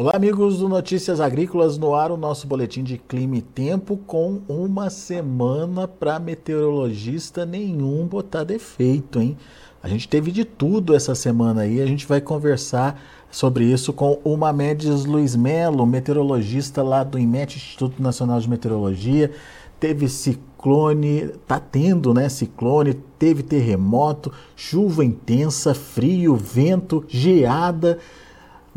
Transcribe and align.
Olá, 0.00 0.12
amigos 0.14 0.58
do 0.58 0.68
Notícias 0.68 1.20
Agrícolas, 1.20 1.76
no 1.76 1.92
ar 1.92 2.12
o 2.12 2.16
nosso 2.16 2.46
boletim 2.46 2.84
de 2.84 2.96
clima 2.98 3.38
e 3.38 3.42
tempo 3.42 3.96
com 3.96 4.40
uma 4.46 4.90
semana 4.90 5.88
para 5.88 6.20
meteorologista 6.20 7.44
nenhum 7.44 8.06
botar 8.06 8.44
defeito, 8.44 9.20
hein? 9.20 9.36
A 9.82 9.88
gente 9.88 10.06
teve 10.08 10.30
de 10.30 10.44
tudo 10.44 10.94
essa 10.94 11.16
semana 11.16 11.62
aí, 11.62 11.80
a 11.80 11.86
gente 11.86 12.06
vai 12.06 12.20
conversar 12.20 13.02
sobre 13.28 13.64
isso 13.64 13.92
com 13.92 14.20
o 14.22 14.36
Mamedes 14.36 15.04
Luiz 15.04 15.34
Melo, 15.34 15.84
meteorologista 15.84 16.80
lá 16.80 17.02
do 17.02 17.18
IMET, 17.18 17.56
Instituto 17.56 18.00
Nacional 18.00 18.38
de 18.38 18.48
Meteorologia. 18.48 19.32
Teve 19.80 20.08
ciclone, 20.08 21.32
tá 21.44 21.58
tendo, 21.58 22.14
né? 22.14 22.28
Ciclone, 22.28 22.94
teve 23.18 23.42
terremoto, 23.42 24.32
chuva 24.54 25.04
intensa, 25.04 25.74
frio, 25.74 26.36
vento, 26.36 27.04
geada. 27.08 27.98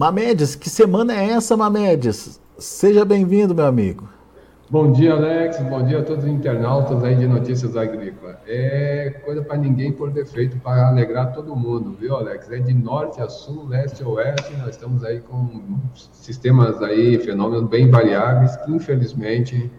Mamedes, 0.01 0.55
que 0.55 0.67
semana 0.67 1.13
é 1.13 1.29
essa, 1.29 1.55
Mamedes? 1.55 2.41
Seja 2.57 3.05
bem-vindo, 3.05 3.53
meu 3.53 3.67
amigo. 3.67 4.09
Bom 4.67 4.91
dia, 4.91 5.13
Alex. 5.13 5.59
Bom 5.59 5.83
dia 5.83 5.99
a 5.99 6.03
todos 6.03 6.23
os 6.23 6.29
internautas 6.31 7.03
aí 7.03 7.15
de 7.15 7.27
Notícias 7.27 7.77
Agrícolas. 7.77 8.37
É 8.47 9.21
coisa 9.23 9.43
para 9.43 9.57
ninguém 9.57 9.91
por 9.91 10.09
defeito, 10.09 10.57
para 10.57 10.87
alegrar 10.87 11.33
todo 11.33 11.55
mundo, 11.55 11.95
viu, 11.99 12.15
Alex? 12.15 12.49
É 12.49 12.57
de 12.57 12.73
norte 12.73 13.21
a 13.21 13.29
sul, 13.29 13.67
leste 13.67 14.01
a 14.01 14.07
oeste, 14.07 14.57
nós 14.57 14.69
estamos 14.69 15.03
aí 15.03 15.19
com 15.19 15.61
sistemas 16.11 16.81
aí, 16.81 17.19
fenômenos 17.19 17.69
bem 17.69 17.87
variáveis, 17.87 18.55
que 18.55 18.71
infelizmente 18.71 19.71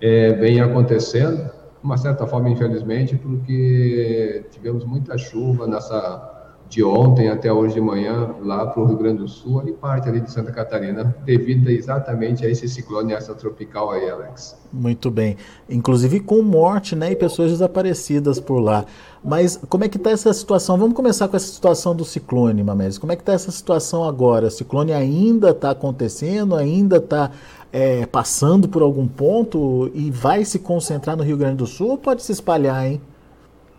é, 0.00 0.32
vem 0.32 0.60
acontecendo, 0.60 1.44
de 1.44 1.84
uma 1.84 1.96
certa 1.96 2.26
forma, 2.26 2.50
infelizmente, 2.50 3.14
porque 3.14 4.46
tivemos 4.50 4.84
muita 4.84 5.16
chuva 5.16 5.68
nessa 5.68 6.39
de 6.70 6.84
ontem 6.84 7.28
até 7.28 7.52
hoje 7.52 7.74
de 7.74 7.80
manhã 7.80 8.30
lá 8.42 8.64
para 8.64 8.80
o 8.80 8.86
Rio 8.86 8.96
Grande 8.96 9.18
do 9.18 9.28
Sul 9.28 9.64
e 9.66 9.72
parte 9.72 10.08
ali 10.08 10.20
de 10.20 10.30
Santa 10.30 10.52
Catarina, 10.52 11.16
devido 11.24 11.68
exatamente 11.68 12.46
a 12.46 12.48
esse 12.48 12.68
ciclone 12.68 13.12
tropical 13.36 13.90
aí, 13.90 14.08
Alex. 14.08 14.56
Muito 14.72 15.10
bem. 15.10 15.36
Inclusive 15.68 16.20
com 16.20 16.40
morte, 16.42 16.94
né, 16.94 17.10
e 17.10 17.16
pessoas 17.16 17.50
desaparecidas 17.50 18.38
por 18.38 18.60
lá. 18.60 18.84
Mas 19.22 19.60
como 19.68 19.82
é 19.82 19.88
que 19.88 19.96
está 19.96 20.10
essa 20.10 20.32
situação? 20.32 20.78
Vamos 20.78 20.94
começar 20.94 21.26
com 21.26 21.36
essa 21.36 21.52
situação 21.52 21.94
do 21.94 22.04
ciclone, 22.04 22.62
Mamedes. 22.62 22.98
Como 22.98 23.12
é 23.12 23.16
que 23.16 23.22
está 23.22 23.32
essa 23.32 23.50
situação 23.50 24.04
agora? 24.04 24.46
O 24.46 24.50
ciclone 24.50 24.92
ainda 24.92 25.50
está 25.50 25.72
acontecendo, 25.72 26.54
ainda 26.54 26.98
está 26.98 27.32
é, 27.72 28.06
passando 28.06 28.68
por 28.68 28.80
algum 28.80 29.08
ponto 29.08 29.90
e 29.92 30.08
vai 30.08 30.44
se 30.44 30.60
concentrar 30.60 31.16
no 31.16 31.24
Rio 31.24 31.36
Grande 31.36 31.56
do 31.56 31.66
Sul 31.66 31.90
ou 31.90 31.98
pode 31.98 32.22
se 32.22 32.30
espalhar, 32.30 32.86
hein? 32.86 33.00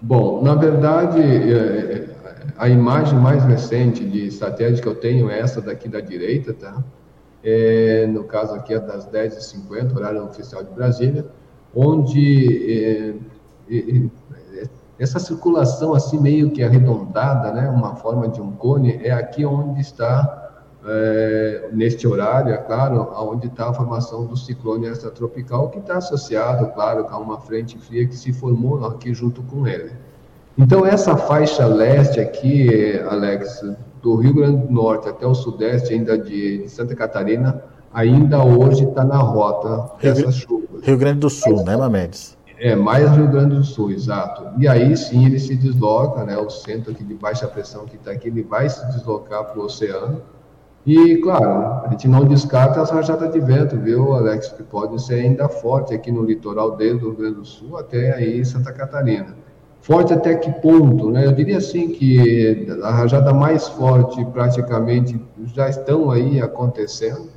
Bom, 0.01 0.41
na 0.43 0.55
verdade, 0.55 1.21
é, 1.21 2.20
a 2.57 2.69
imagem 2.69 3.17
mais 3.19 3.43
recente 3.43 4.03
de 4.03 4.31
satélite 4.31 4.81
que 4.81 4.87
eu 4.87 4.95
tenho 4.95 5.29
é 5.29 5.39
essa 5.39 5.61
daqui 5.61 5.87
da 5.87 5.99
direita, 5.99 6.53
tá? 6.53 6.83
É, 7.43 8.05
no 8.07 8.23
caso 8.23 8.53
aqui 8.53 8.73
é 8.73 8.79
das 8.79 9.07
10h50, 9.07 9.95
horário 9.95 10.23
oficial 10.23 10.63
de 10.63 10.71
Brasília, 10.71 11.25
onde 11.75 13.17
é, 13.69 14.01
essa 14.99 15.17
circulação 15.17 15.93
assim 15.93 16.19
meio 16.19 16.51
que 16.51 16.63
arredondada, 16.63 17.51
né, 17.51 17.69
uma 17.69 17.95
forma 17.95 18.27
de 18.27 18.39
um 18.39 18.51
cone, 18.51 18.99
é 19.03 19.11
aqui 19.11 19.43
onde 19.43 19.81
está, 19.81 20.51
é, 20.85 21.69
neste 21.73 22.07
horário, 22.07 22.53
é 22.53 22.57
claro, 22.57 23.11
onde 23.17 23.47
está 23.47 23.69
a 23.69 23.73
formação 23.73 24.27
do 24.27 24.37
ciclone 24.37 24.87
extratropical, 24.87 25.69
que 25.69 25.79
está 25.79 25.97
associado, 25.97 26.67
claro, 26.73 27.07
a 27.09 27.17
uma 27.17 27.39
frente 27.39 27.79
fria 27.79 28.07
que 28.07 28.15
se 28.15 28.31
formou 28.31 28.85
aqui 28.85 29.13
junto 29.13 29.41
com 29.43 29.65
ele. 29.65 29.91
Então, 30.57 30.85
essa 30.85 31.15
faixa 31.15 31.65
leste 31.65 32.19
aqui, 32.19 32.99
Alex, 33.09 33.63
do 34.01 34.15
Rio 34.15 34.33
Grande 34.33 34.67
do 34.67 34.73
Norte 34.73 35.07
até 35.07 35.25
o 35.25 35.33
sudeste, 35.33 35.93
ainda 35.93 36.17
de, 36.17 36.63
de 36.63 36.69
Santa 36.69 36.95
Catarina, 36.95 37.63
ainda 37.93 38.43
hoje 38.43 38.83
está 38.83 39.03
na 39.03 39.17
rota 39.17 39.91
dessas 40.01 40.35
chuvas. 40.35 40.83
Rio 40.83 40.97
Grande 40.97 41.19
do 41.19 41.29
Sul, 41.29 41.57
Mas, 41.57 41.65
né, 41.65 41.77
Mamedes? 41.77 42.37
É, 42.59 42.75
mais 42.75 43.09
Rio 43.11 43.27
Grande 43.27 43.55
do 43.55 43.63
Sul, 43.63 43.91
exato. 43.91 44.43
E 44.59 44.67
aí 44.67 44.95
sim 44.95 45.25
ele 45.25 45.39
se 45.39 45.55
desloca, 45.55 46.23
né? 46.23 46.37
O 46.37 46.49
centro 46.49 46.91
aqui 46.91 47.03
de 47.03 47.13
baixa 47.13 47.47
pressão 47.47 47.85
que 47.85 47.95
está 47.95 48.11
aqui, 48.11 48.27
ele 48.27 48.43
vai 48.43 48.69
se 48.69 48.85
deslocar 48.91 49.45
para 49.45 49.59
o 49.59 49.65
oceano. 49.65 50.21
E, 50.85 51.17
claro, 51.17 51.85
a 51.85 51.87
gente 51.91 52.07
não 52.07 52.25
descarta 52.25 52.81
as 52.81 52.89
rajadas 52.89 53.31
de 53.31 53.39
vento, 53.39 53.77
viu, 53.77 54.13
Alex? 54.13 54.49
Que 54.49 54.63
podem 54.63 54.97
ser 54.97 55.15
ainda 55.15 55.47
fortes 55.47 55.93
aqui 55.93 56.11
no 56.11 56.23
litoral 56.23 56.75
desde 56.75 57.03
o 57.03 57.09
Rio 57.09 57.17
Grande 57.17 57.35
do 57.35 57.45
Sul 57.45 57.77
até 57.77 58.13
aí 58.13 58.43
Santa 58.43 58.71
Catarina. 58.71 59.35
Forte 59.81 60.13
até 60.13 60.35
que 60.35 60.51
ponto? 60.61 61.09
Né? 61.09 61.25
Eu 61.25 61.31
diria 61.31 61.57
assim 61.57 61.89
que 61.89 62.67
a 62.83 62.91
rajada 62.91 63.33
mais 63.33 63.67
forte 63.67 64.23
praticamente 64.25 65.19
já 65.53 65.67
estão 65.67 66.11
aí 66.11 66.39
acontecendo, 66.39 67.29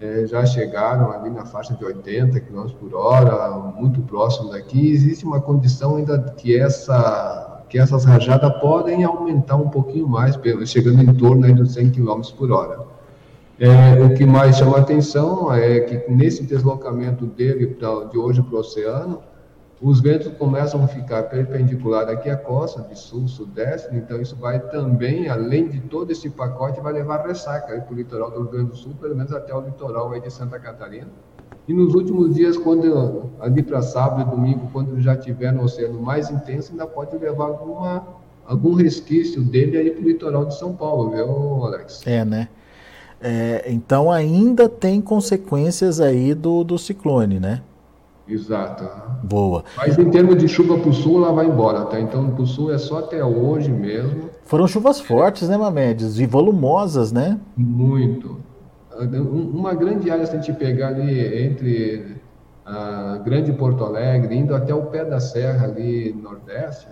é, 0.00 0.26
já 0.26 0.44
chegaram 0.44 1.10
ali 1.10 1.30
na 1.30 1.46
faixa 1.46 1.74
de 1.74 1.84
80 1.84 2.38
km 2.40 2.66
por 2.78 2.94
hora, 2.94 3.50
muito 3.74 4.00
próximo 4.02 4.50
daqui. 4.50 4.92
Existe 4.92 5.24
uma 5.24 5.40
condição 5.40 5.96
ainda 5.96 6.18
que 6.36 6.56
essa 6.58 7.46
que 7.68 7.78
essas 7.78 8.04
rajadas 8.04 8.50
podem 8.60 9.04
aumentar 9.04 9.56
um 9.56 9.68
pouquinho 9.68 10.08
mais, 10.08 10.38
chegando 10.64 11.02
em 11.02 11.14
torno 11.14 11.54
dos 11.54 11.74
100 11.74 11.90
km 11.90 12.22
por 12.36 12.50
hora. 12.50 12.80
É, 13.60 14.02
o 14.02 14.14
que 14.14 14.24
mais 14.24 14.56
chama 14.56 14.78
atenção 14.78 15.52
é 15.52 15.80
que 15.80 16.10
nesse 16.10 16.44
deslocamento 16.44 17.26
dele 17.26 17.76
de 18.10 18.18
hoje 18.18 18.40
para 18.40 18.56
o 18.56 18.60
oceano, 18.60 19.20
os 19.80 20.00
ventos 20.00 20.32
começam 20.36 20.82
a 20.82 20.88
ficar 20.88 21.24
perpendicular 21.24 22.08
aqui 22.08 22.28
à 22.28 22.36
costa, 22.36 22.82
de 22.82 22.98
sul, 22.98 23.28
sudeste, 23.28 23.94
então 23.94 24.20
isso 24.20 24.34
vai 24.34 24.58
também, 24.58 25.28
além 25.28 25.68
de 25.68 25.80
todo 25.80 26.10
esse 26.10 26.28
pacote, 26.28 26.80
vai 26.80 26.92
levar 26.92 27.24
ressaca 27.24 27.80
para 27.80 27.92
o 27.92 27.96
litoral 27.96 28.30
do 28.30 28.40
Rio 28.40 28.50
Grande 28.50 28.70
do 28.70 28.76
Sul, 28.76 28.94
pelo 29.00 29.14
menos 29.14 29.32
até 29.32 29.54
o 29.54 29.60
litoral 29.60 30.12
aí 30.12 30.20
de 30.20 30.32
Santa 30.32 30.58
Catarina. 30.58 31.06
E 31.68 31.72
nos 31.72 31.94
últimos 31.94 32.34
dias, 32.34 32.56
quando 32.56 33.30
ali 33.38 33.62
para 33.62 33.80
sábado 33.80 34.22
e 34.22 34.34
domingo, 34.34 34.68
quando 34.72 35.00
já 35.00 35.14
tiver 35.14 35.52
no 35.52 35.62
oceano 35.62 36.00
mais 36.00 36.28
intenso, 36.28 36.72
ainda 36.72 36.86
pode 36.86 37.16
levar 37.16 37.44
alguma, 37.44 38.04
algum 38.44 38.74
resquício 38.74 39.44
dele 39.44 39.76
aí 39.76 39.90
para 39.90 40.00
o 40.00 40.08
litoral 40.08 40.46
de 40.46 40.58
São 40.58 40.74
Paulo, 40.74 41.10
viu, 41.10 41.64
Alex? 41.64 42.02
É, 42.04 42.24
né? 42.24 42.48
É, 43.20 43.64
então 43.68 44.10
ainda 44.10 44.68
tem 44.68 45.00
consequências 45.00 46.00
aí 46.00 46.34
do, 46.34 46.64
do 46.64 46.78
ciclone, 46.78 47.38
né? 47.38 47.62
Exato. 48.28 48.84
Boa. 49.24 49.64
Mas 49.76 49.98
em 49.98 50.10
termos 50.10 50.36
de 50.36 50.46
chuva 50.46 50.78
para 50.78 50.90
o 50.90 50.92
sul, 50.92 51.24
ela 51.24 51.32
vai 51.32 51.46
embora, 51.46 51.84
tá? 51.86 51.98
Então 51.98 52.30
para 52.30 52.42
o 52.42 52.46
sul 52.46 52.72
é 52.72 52.78
só 52.78 52.98
até 52.98 53.24
hoje 53.24 53.70
mesmo. 53.70 54.30
Foram 54.44 54.66
chuvas 54.66 55.00
fortes, 55.00 55.48
né, 55.48 55.56
Mamedes? 55.56 56.18
E 56.18 56.26
volumosas, 56.26 57.12
né? 57.12 57.38
Muito. 57.56 58.38
Uma 59.52 59.74
grande 59.74 60.10
área, 60.10 60.26
se 60.26 60.36
a 60.36 60.40
gente 60.40 60.52
pegar 60.58 60.88
ali 60.88 61.44
entre 61.44 62.16
a 62.66 63.18
Grande 63.24 63.52
Porto 63.52 63.84
Alegre, 63.84 64.36
indo 64.36 64.54
até 64.54 64.74
o 64.74 64.86
pé 64.86 65.04
da 65.04 65.20
serra 65.20 65.66
ali 65.66 66.12
nordeste, 66.12 66.88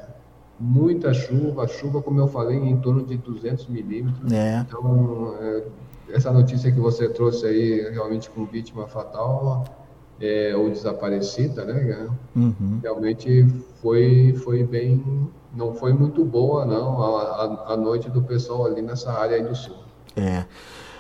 muita 0.59 1.13
chuva, 1.13 1.67
chuva, 1.67 2.01
como 2.01 2.21
eu 2.21 2.29
falei, 2.29 2.57
em 2.57 2.77
torno 2.79 3.05
de 3.05 3.17
200 3.17 3.67
milímetros. 3.69 4.33
É. 4.33 4.59
Então, 4.61 5.35
é, 5.41 5.65
essa 6.11 6.33
notícia 6.33 6.73
que 6.73 6.81
você 6.81 7.09
trouxe 7.09 7.47
aí, 7.47 7.91
realmente 7.91 8.31
com 8.31 8.47
vítima 8.47 8.87
fatal, 8.87 9.65
é, 10.21 10.55
ou 10.57 10.71
desaparecida, 10.71 11.65
né? 11.65 12.09
Uhum. 12.35 12.81
Realmente 12.83 13.47
foi, 13.83 14.35
foi 14.43 14.65
bem, 14.65 15.29
não 15.55 15.75
foi 15.75 15.93
muito 15.93 16.25
boa, 16.25 16.65
não, 16.65 17.03
a, 17.03 17.73
a, 17.73 17.77
noite 17.77 18.11
do 18.11 18.23
pessoal 18.23 18.67
ali 18.67 18.83
nessa 18.83 19.13
área 19.13 19.37
aí 19.37 19.43
do 19.43 19.55
sul. 19.55 19.77
É. 20.17 20.45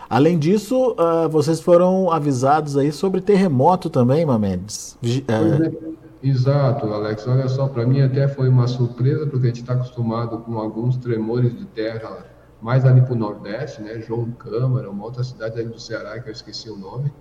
Além 0.09 0.39
disso, 0.39 0.93
uh, 0.93 1.29
vocês 1.29 1.61
foram 1.61 2.13
avisados 2.13 2.77
aí 2.77 2.93
sobre 2.93 3.21
terremoto 3.21 3.91
também, 3.91 4.25
Mamedes? 4.25 4.97
É... 5.03 5.97
Exato, 6.23 6.87
Alex. 6.87 7.27
Olha 7.27 7.49
só, 7.49 7.67
para 7.69 7.85
mim 7.87 8.01
até 8.01 8.29
foi 8.29 8.49
uma 8.49 8.69
surpresa, 8.69 9.27
porque 9.27 9.47
a 9.47 9.49
gente 9.49 9.63
está 9.63 9.75
acostumado 9.75 10.39
com 10.39 10.59
alguns 10.59 10.97
tremores 10.97 11.57
de 11.57 11.65
terra 11.67 12.25
mais 12.61 12.85
ali 12.85 13.01
para 13.01 13.13
o 13.13 13.17
Nordeste, 13.17 13.83
né? 13.83 14.01
João 14.01 14.31
Câmara, 14.33 14.91
uma 14.91 15.05
outra 15.05 15.23
cidade 15.25 15.59
ali 15.59 15.69
do 15.69 15.79
Ceará 15.81 16.19
que 16.21 16.29
eu 16.29 16.33
esqueci 16.33 16.71
o 16.71 16.77
nome 16.77 17.13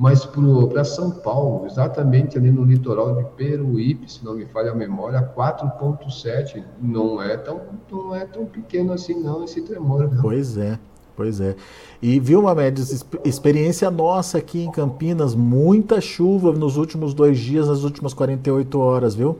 mas 0.00 0.24
para 0.24 0.82
São 0.82 1.10
Paulo, 1.10 1.66
exatamente 1.66 2.38
ali 2.38 2.50
no 2.50 2.64
litoral 2.64 3.16
de 3.16 3.24
Peruípe, 3.36 4.10
se 4.10 4.24
não 4.24 4.34
me 4.34 4.46
falha 4.46 4.70
a 4.70 4.74
memória, 4.74 5.30
4.7 5.36 6.64
não 6.80 7.22
é 7.22 7.36
tão 7.36 7.60
não 7.92 8.16
é 8.16 8.24
tão 8.24 8.46
pequeno 8.46 8.94
assim 8.94 9.22
não 9.22 9.44
esse 9.44 9.60
tremor. 9.60 10.10
Não. 10.10 10.22
Pois 10.22 10.56
é. 10.56 10.78
Pois 11.14 11.38
é. 11.38 11.54
E 12.00 12.18
viu, 12.18 12.40
Mamedes, 12.40 13.04
experiência 13.26 13.90
nossa 13.90 14.38
aqui 14.38 14.64
em 14.64 14.70
Campinas, 14.70 15.34
muita 15.34 16.00
chuva 16.00 16.50
nos 16.50 16.78
últimos 16.78 17.12
dois 17.12 17.38
dias, 17.38 17.68
nas 17.68 17.84
últimas 17.84 18.14
48 18.14 18.80
horas, 18.80 19.14
viu? 19.14 19.36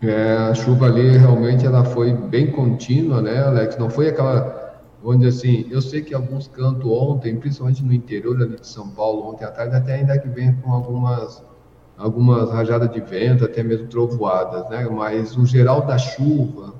É, 0.00 0.38
a 0.38 0.54
chuva 0.54 0.86
ali 0.86 1.18
realmente 1.18 1.66
ela 1.66 1.84
foi 1.84 2.14
bem 2.14 2.50
contínua, 2.50 3.20
né, 3.20 3.42
Alex? 3.44 3.76
Não 3.76 3.90
foi 3.90 4.08
aquela 4.08 4.69
onde 5.02 5.26
assim, 5.26 5.66
eu 5.70 5.80
sei 5.80 6.02
que 6.02 6.14
alguns 6.14 6.48
cantos 6.48 6.90
ontem, 6.90 7.36
principalmente 7.36 7.82
no 7.82 7.92
interior 7.92 8.36
ali 8.40 8.56
de 8.56 8.66
São 8.66 8.88
Paulo, 8.88 9.28
ontem 9.30 9.44
à 9.44 9.50
tarde, 9.50 9.74
até 9.74 9.94
ainda 9.94 10.18
que 10.18 10.28
vem 10.28 10.54
com 10.56 10.72
algumas 10.72 11.42
algumas 12.00 12.50
rajadas 12.50 12.90
de 12.90 13.00
vento, 13.00 13.44
até 13.44 13.62
mesmo 13.62 13.86
trovoadas, 13.88 14.68
né? 14.70 14.88
Mas 14.88 15.36
o 15.36 15.44
geral 15.44 15.82
da 15.82 15.98
chuva 15.98 16.74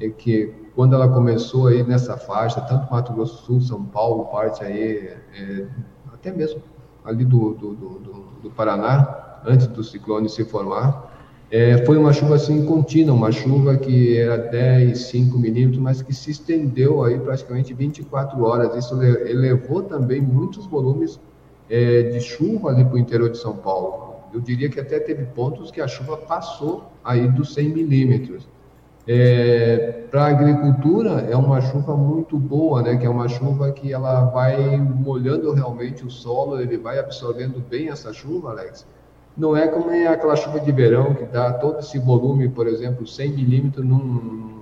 é 0.00 0.08
que 0.08 0.54
quando 0.74 0.94
ela 0.94 1.08
começou 1.08 1.66
aí 1.66 1.82
nessa 1.82 2.16
faixa, 2.16 2.60
tanto 2.62 2.90
Mato 2.90 3.12
Grosso 3.12 3.36
do 3.36 3.42
Sul, 3.42 3.60
São 3.60 3.84
Paulo, 3.84 4.24
parte 4.26 4.64
aí, 4.64 5.14
é, 5.34 5.66
até 6.12 6.32
mesmo 6.32 6.62
ali 7.04 7.24
do, 7.24 7.52
do, 7.54 7.74
do, 7.74 7.98
do, 8.42 8.50
Paraná, 8.50 9.40
antes 9.44 9.66
do 9.66 9.84
ciclone 9.84 10.28
se 10.28 10.44
formar, 10.44 11.11
é, 11.52 11.84
foi 11.84 11.98
uma 11.98 12.14
chuva 12.14 12.36
assim 12.36 12.64
contínua, 12.64 13.14
uma 13.14 13.30
chuva 13.30 13.76
que 13.76 14.16
era 14.16 14.38
10, 14.38 14.98
5 14.98 15.38
milímetros, 15.38 15.82
mas 15.82 16.00
que 16.00 16.14
se 16.14 16.30
estendeu 16.30 17.04
aí 17.04 17.20
praticamente 17.20 17.74
24 17.74 18.42
horas. 18.42 18.74
Isso 18.74 19.02
elevou 19.02 19.82
também 19.82 20.18
muitos 20.18 20.64
volumes 20.64 21.20
é, 21.68 22.04
de 22.04 22.20
chuva 22.22 22.70
ali 22.70 22.82
para 22.82 22.94
o 22.94 22.98
interior 22.98 23.28
de 23.28 23.36
São 23.36 23.54
Paulo. 23.54 24.14
Eu 24.32 24.40
diria 24.40 24.70
que 24.70 24.80
até 24.80 24.98
teve 24.98 25.26
pontos 25.26 25.70
que 25.70 25.82
a 25.82 25.86
chuva 25.86 26.16
passou 26.16 26.84
aí 27.04 27.28
dos 27.28 27.52
100 27.52 27.68
milímetros. 27.68 28.48
É, 29.06 30.04
para 30.10 30.24
a 30.24 30.28
agricultura 30.28 31.28
é 31.30 31.36
uma 31.36 31.60
chuva 31.60 31.94
muito 31.94 32.38
boa, 32.38 32.80
né? 32.80 32.96
Que 32.96 33.04
é 33.04 33.10
uma 33.10 33.28
chuva 33.28 33.70
que 33.72 33.92
ela 33.92 34.24
vai 34.24 34.78
molhando 34.78 35.52
realmente 35.52 36.02
o 36.02 36.10
solo, 36.10 36.58
ele 36.58 36.78
vai 36.78 36.98
absorvendo 36.98 37.62
bem 37.68 37.90
essa 37.90 38.10
chuva, 38.10 38.52
Alex. 38.52 38.86
Não 39.36 39.56
é 39.56 39.66
como 39.66 39.90
é 39.90 40.06
aquela 40.06 40.36
chuva 40.36 40.60
de 40.60 40.70
verão 40.70 41.14
que 41.14 41.24
dá 41.24 41.52
todo 41.54 41.78
esse 41.78 41.98
volume, 41.98 42.48
por 42.48 42.66
exemplo, 42.66 43.06
100 43.06 43.32
milímetros 43.32 43.84
em 43.84 44.52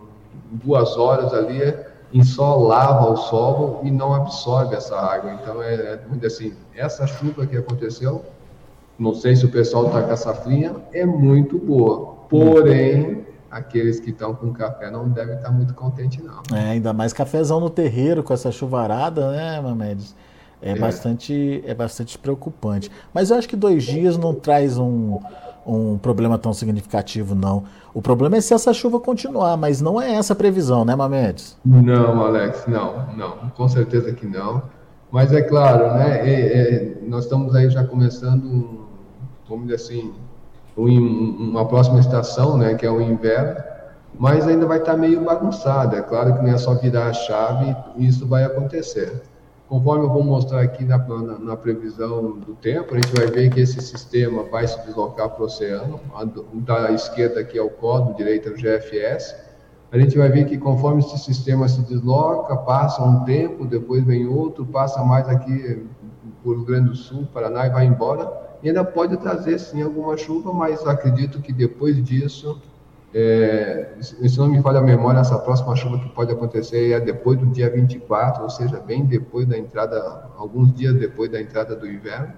duas 0.52 0.96
horas 0.96 1.34
ali, 1.34 1.61
em 2.12 2.22
só 2.22 2.56
lava 2.56 3.11
o 3.11 3.17
solo 3.17 3.81
e 3.82 3.90
não 3.90 4.14
absorve 4.14 4.75
essa 4.75 4.96
água. 4.96 5.32
Então 5.32 5.62
é, 5.62 5.99
é 6.22 6.26
assim, 6.26 6.55
essa 6.75 7.06
chuva 7.06 7.46
que 7.46 7.56
aconteceu, 7.56 8.25
não 8.99 9.14
sei 9.14 9.34
se 9.34 9.44
o 9.44 9.49
pessoal 9.50 9.87
está 9.87 10.02
com 10.02 10.12
essa 10.12 10.37
é 10.93 11.05
muito 11.05 11.58
boa. 11.58 12.20
Porém, 12.28 13.26
aqueles 13.50 13.99
que 13.99 14.11
estão 14.11 14.34
com 14.34 14.52
café 14.52 14.90
não 14.90 15.08
devem 15.08 15.37
estar 15.37 15.50
muito 15.50 15.75
contentes, 15.75 16.22
não. 16.22 16.43
É, 16.56 16.70
ainda 16.70 16.93
mais 16.93 17.12
cafezão 17.12 17.58
no 17.58 17.69
terreiro 17.69 18.22
com 18.22 18.32
essa 18.32 18.52
chuvarada, 18.52 19.32
né, 19.32 19.61
Mamedes? 19.61 20.14
É, 20.62 20.72
é, 20.72 20.74
Bastante, 20.74 21.62
é 21.66 21.74
bastante 21.74 22.18
preocupante. 22.18 22.90
Mas 23.14 23.30
eu 23.30 23.36
acho 23.36 23.48
que 23.48 23.56
dois 23.56 23.84
dias 23.84 24.16
não 24.18 24.34
traz 24.34 24.76
um, 24.76 25.18
um 25.66 25.98
problema 25.98 26.38
tão 26.38 26.52
significativo, 26.52 27.34
não. 27.34 27.64
O 27.94 28.02
problema 28.02 28.36
é 28.36 28.40
se 28.40 28.52
essa 28.54 28.72
chuva 28.72 29.00
continuar, 29.00 29.56
mas 29.56 29.80
não 29.80 30.00
é 30.00 30.12
essa 30.12 30.32
a 30.32 30.36
previsão, 30.36 30.84
né, 30.84 30.94
Mamedes? 30.94 31.56
Não, 31.64 32.22
Alex, 32.22 32.66
não, 32.66 33.06
não. 33.16 33.50
Com 33.56 33.68
certeza 33.68 34.12
que 34.12 34.26
não. 34.26 34.62
Mas 35.10 35.32
é 35.32 35.42
claro, 35.42 35.94
né? 35.94 36.20
É, 36.28 36.32
é, 36.32 36.98
nós 37.06 37.24
estamos 37.24 37.54
aí 37.54 37.68
já 37.68 37.84
começando, 37.84 38.86
vamos 39.48 39.66
dizer 39.66 39.76
assim, 39.76 40.12
uma 40.76 41.66
próxima 41.66 41.98
estação, 41.98 42.56
né, 42.56 42.74
que 42.74 42.86
é 42.86 42.90
o 42.90 43.00
inverno, 43.00 43.60
mas 44.18 44.46
ainda 44.46 44.66
vai 44.66 44.78
estar 44.78 44.96
meio 44.96 45.24
bagunçado. 45.24 45.96
É 45.96 46.02
claro 46.02 46.34
que 46.34 46.42
não 46.42 46.50
é 46.52 46.58
só 46.58 46.74
virar 46.74 47.08
a 47.08 47.12
chave 47.12 47.76
e 47.96 48.06
isso 48.06 48.26
vai 48.26 48.44
acontecer. 48.44 49.22
Conforme 49.70 50.05
eu 50.05 50.11
vou 50.11 50.25
mostrar 50.25 50.62
aqui 50.62 50.84
na, 50.84 50.99
na, 50.99 51.38
na, 51.38 51.56
previsão 51.56 52.40
do 52.40 52.56
tempo, 52.56 52.93
a 52.93 53.00
gente 53.00 53.14
vai 53.14 53.28
ver 53.28 53.50
que 53.50 53.61
esse 53.61 53.81
sistema 53.81 54.43
vai 54.43 54.67
se 54.67 54.84
deslocar 54.84 55.31
para 55.31 55.43
o 55.43 55.44
oceano. 55.46 56.00
A, 56.12 56.25
da 56.25 56.90
esquerda 56.90 57.38
aqui 57.38 57.56
é 57.56 57.62
o 57.62 57.70
código, 57.70 58.17
direita 58.17 58.49
é 58.49 58.52
o 58.52 58.56
GFS. 58.56 59.32
A 59.93 59.96
gente 59.96 60.19
vai 60.19 60.28
ver 60.28 60.46
que 60.46 60.58
conforme 60.58 60.99
esse 60.99 61.17
sistema 61.19 61.69
se 61.69 61.82
desloca, 61.82 62.56
passa 62.56 63.00
um 63.05 63.22
tempo, 63.22 63.64
depois 63.64 64.05
vem 64.05 64.26
outro, 64.26 64.67
passa 64.67 65.05
mais 65.05 65.28
aqui 65.28 65.87
por 66.43 66.56
Rio 66.56 66.64
Grande 66.64 66.88
do 66.88 66.96
Sul, 66.96 67.28
Paraná 67.32 67.69
e 67.69 67.70
vai 67.70 67.87
embora 67.87 68.50
e 68.62 68.69
ainda 68.69 68.84
pode 68.84 69.17
trazer 69.17 69.58
sim 69.58 69.82
alguma 69.82 70.17
chuva, 70.17 70.52
mas 70.52 70.87
acredito 70.87 71.40
que 71.40 71.52
depois 71.52 72.02
disso, 72.02 72.61
é, 73.12 73.88
se 74.00 74.38
não 74.38 74.48
me 74.48 74.62
falha 74.62 74.78
a 74.78 74.82
memória, 74.82 75.18
essa 75.18 75.38
próxima 75.38 75.74
chuva 75.74 75.98
que 75.98 76.08
pode 76.10 76.32
acontecer 76.32 76.92
é 76.92 77.00
depois 77.00 77.38
do 77.38 77.46
dia 77.46 77.68
24, 77.68 78.42
ou 78.42 78.50
seja, 78.50 78.78
bem 78.78 79.04
depois 79.04 79.46
da 79.48 79.58
entrada, 79.58 80.30
alguns 80.38 80.72
dias 80.74 80.94
depois 80.94 81.30
da 81.30 81.40
entrada 81.40 81.74
do 81.74 81.88
inverno, 81.88 82.32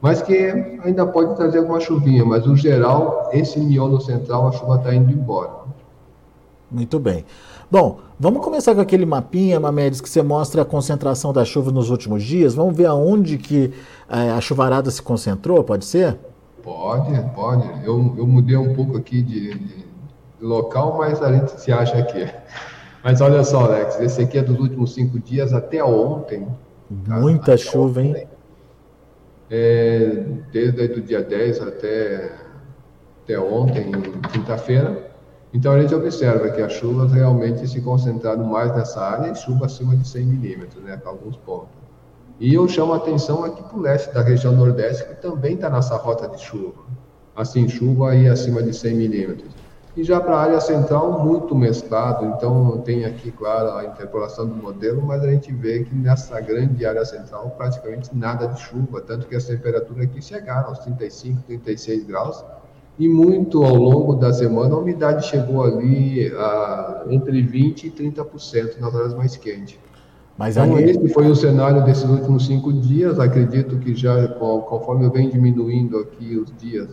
mas 0.00 0.22
que 0.22 0.36
ainda 0.84 1.04
pode 1.06 1.34
trazer 1.34 1.58
alguma 1.58 1.80
chuvinha, 1.80 2.24
mas 2.24 2.46
no 2.46 2.56
geral, 2.56 3.30
esse 3.32 3.58
miolo 3.58 4.00
central, 4.00 4.48
a 4.48 4.52
chuva 4.52 4.76
está 4.76 4.94
indo 4.94 5.10
embora. 5.10 5.64
Muito 6.70 6.98
bem. 6.98 7.24
Bom, 7.70 7.98
vamos 8.18 8.44
começar 8.44 8.74
com 8.74 8.80
aquele 8.80 9.06
mapinha, 9.06 9.58
Mamedes, 9.58 10.00
que 10.00 10.08
você 10.08 10.22
mostra 10.22 10.62
a 10.62 10.64
concentração 10.64 11.32
da 11.32 11.44
chuva 11.44 11.72
nos 11.72 11.90
últimos 11.90 12.22
dias. 12.22 12.54
Vamos 12.54 12.76
ver 12.76 12.86
aonde 12.86 13.38
que 13.38 13.72
é, 14.08 14.30
a 14.30 14.40
chuvarada 14.40 14.90
se 14.90 15.02
concentrou, 15.02 15.62
pode 15.64 15.84
ser? 15.84 16.16
Pode, 16.62 17.12
pode. 17.34 17.68
Eu, 17.84 18.14
eu 18.16 18.26
mudei 18.26 18.56
um 18.56 18.74
pouco 18.74 18.96
aqui 18.96 19.22
de, 19.22 19.58
de, 19.58 19.84
local, 20.44 20.96
mas 20.98 21.22
a 21.22 21.32
gente 21.32 21.60
se 21.60 21.72
acha 21.72 21.96
aqui. 21.98 22.28
Mas 23.02 23.20
olha 23.20 23.42
só, 23.42 23.64
Alex, 23.64 24.00
esse 24.00 24.22
aqui 24.22 24.38
é 24.38 24.42
dos 24.42 24.58
últimos 24.58 24.94
cinco 24.94 25.18
dias 25.18 25.52
até 25.52 25.82
ontem. 25.82 26.46
Tá? 27.06 27.18
Muita 27.18 27.54
até 27.54 27.56
chuva, 27.56 28.00
ontem. 28.00 28.22
hein? 28.22 28.28
É, 29.50 30.24
desde 30.52 31.00
o 31.00 31.02
dia 31.02 31.22
10 31.22 31.60
até, 31.60 32.32
até 33.22 33.38
ontem, 33.38 33.90
quinta-feira. 34.32 35.10
Então 35.52 35.72
a 35.72 35.80
gente 35.80 35.94
observa 35.94 36.50
que 36.50 36.60
as 36.60 36.72
chuvas 36.72 37.12
realmente 37.12 37.68
se 37.68 37.80
concentraram 37.80 38.44
mais 38.44 38.74
nessa 38.74 39.00
área 39.00 39.30
e 39.30 39.34
chuva 39.34 39.66
acima 39.66 39.94
de 39.94 40.06
100 40.06 40.24
milímetros, 40.24 40.82
né, 40.82 40.96
para 40.96 41.10
alguns 41.10 41.36
pontos. 41.36 41.68
E 42.40 42.52
eu 42.52 42.66
chamo 42.66 42.92
a 42.92 42.96
atenção 42.96 43.44
aqui 43.44 43.62
para 43.62 43.76
o 43.78 43.80
leste 43.80 44.12
da 44.12 44.22
região 44.22 44.52
nordeste, 44.52 45.04
que 45.04 45.14
também 45.22 45.54
está 45.54 45.70
nessa 45.70 45.96
rota 45.96 46.28
de 46.28 46.42
chuva. 46.42 46.82
Assim, 47.36 47.68
chuva 47.68 48.10
aí 48.10 48.28
acima 48.28 48.62
de 48.62 48.74
100 48.74 48.94
milímetros. 48.96 49.63
E 49.96 50.02
já 50.02 50.20
para 50.20 50.36
a 50.36 50.40
área 50.40 50.60
central, 50.60 51.24
muito 51.24 51.54
mesclado. 51.54 52.26
Então, 52.26 52.78
tem 52.78 53.04
aqui, 53.04 53.30
claro, 53.30 53.76
a 53.76 53.84
interpolação 53.84 54.46
do 54.46 54.54
modelo, 54.56 55.00
mas 55.02 55.22
a 55.22 55.30
gente 55.30 55.52
vê 55.52 55.84
que 55.84 55.94
nessa 55.94 56.40
grande 56.40 56.84
área 56.84 57.04
central, 57.04 57.54
praticamente 57.56 58.10
nada 58.12 58.48
de 58.48 58.60
chuva. 58.60 59.00
Tanto 59.00 59.26
que 59.26 59.36
as 59.36 59.44
temperaturas 59.44 60.04
aqui 60.04 60.20
chegaram 60.20 60.68
aos 60.68 60.80
35, 60.80 61.42
36 61.42 62.04
graus 62.04 62.44
e 62.98 63.08
muito 63.08 63.64
ao 63.64 63.74
longo 63.74 64.14
da 64.14 64.32
semana 64.32 64.74
a 64.74 64.78
umidade 64.78 65.26
chegou 65.26 65.64
ali 65.64 66.32
a 66.36 67.04
entre 67.08 67.42
20% 67.42 67.84
e 67.84 67.90
30% 67.90 68.78
nas 68.78 68.94
horas 68.94 69.14
mais 69.14 69.36
quentes. 69.36 69.78
Mas 70.36 70.56
então, 70.56 70.76
aí... 70.76 70.90
esse 70.90 71.08
foi 71.08 71.28
o 71.28 71.34
cenário 71.34 71.84
desses 71.84 72.04
últimos 72.04 72.46
cinco 72.46 72.72
dias. 72.72 73.20
Acredito 73.20 73.78
que 73.78 73.94
já, 73.94 74.28
conforme 74.28 75.04
eu 75.04 75.10
venho 75.10 75.30
diminuindo 75.30 75.98
aqui 75.98 76.36
os 76.36 76.52
dias, 76.56 76.88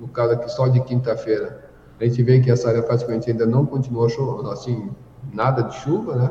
no 0.00 0.08
caso 0.08 0.32
aqui 0.32 0.50
só 0.50 0.68
de 0.68 0.80
quinta-feira, 0.80 1.70
a 2.02 2.08
gente 2.08 2.20
vê 2.22 2.40
que 2.40 2.50
essa 2.50 2.68
área 2.68 2.82
praticamente 2.82 3.30
ainda 3.30 3.46
não 3.46 3.64
continuou 3.64 4.06
assim, 4.50 4.90
nada 5.32 5.62
de 5.62 5.76
chuva, 5.76 6.16
né? 6.16 6.30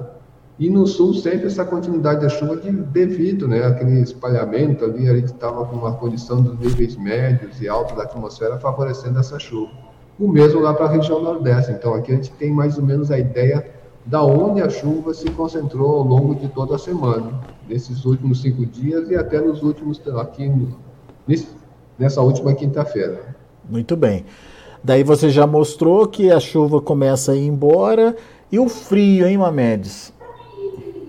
E 0.60 0.70
no 0.70 0.86
sul, 0.86 1.14
sempre 1.14 1.48
essa 1.48 1.64
continuidade 1.64 2.22
da 2.22 2.30
chuva 2.30 2.58
de, 2.58 2.70
devido 2.70 3.48
né, 3.48 3.66
àquele 3.66 4.02
espalhamento 4.02 4.84
ali, 4.84 5.10
a 5.10 5.16
gente 5.16 5.34
estava 5.34 5.66
com 5.66 5.78
uma 5.78 5.94
condição 5.94 6.42
dos 6.42 6.60
níveis 6.60 6.98
médios 6.98 7.62
e 7.62 7.70
altos 7.70 7.96
da 7.96 8.04
atmosfera 8.04 8.60
favorecendo 8.60 9.18
essa 9.18 9.40
chuva. 9.40 9.72
O 10.20 10.28
mesmo 10.28 10.60
lá 10.60 10.74
para 10.74 10.86
a 10.86 10.90
região 10.90 11.24
nordeste. 11.24 11.72
Então, 11.72 11.94
aqui 11.94 12.12
a 12.12 12.16
gente 12.16 12.32
tem 12.34 12.52
mais 12.52 12.78
ou 12.78 12.84
menos 12.84 13.10
a 13.10 13.18
ideia 13.18 13.66
da 14.06 14.22
onde 14.22 14.62
a 14.62 14.70
chuva 14.70 15.14
se 15.14 15.30
concentrou 15.32 15.96
ao 15.96 16.04
longo 16.04 16.36
de 16.36 16.50
toda 16.50 16.76
a 16.76 16.78
semana, 16.78 17.40
nesses 17.68 18.04
últimos 18.04 18.42
cinco 18.42 18.66
dias 18.66 19.10
e 19.10 19.16
até 19.16 19.40
nos 19.40 19.64
últimos, 19.64 20.02
aqui, 20.20 20.52
nessa 21.98 22.22
última 22.22 22.54
quinta-feira. 22.54 23.36
Muito 23.68 23.96
bem. 23.96 24.26
Daí 24.84 25.04
você 25.04 25.30
já 25.30 25.46
mostrou 25.46 26.08
que 26.08 26.32
a 26.32 26.40
chuva 26.40 26.82
começa 26.82 27.34
a 27.34 27.36
ir 27.36 27.46
embora. 27.46 28.16
E 28.52 28.58
o 28.60 28.68
frio, 28.68 29.28
hein, 29.28 29.38
Mamedes? 29.38 30.12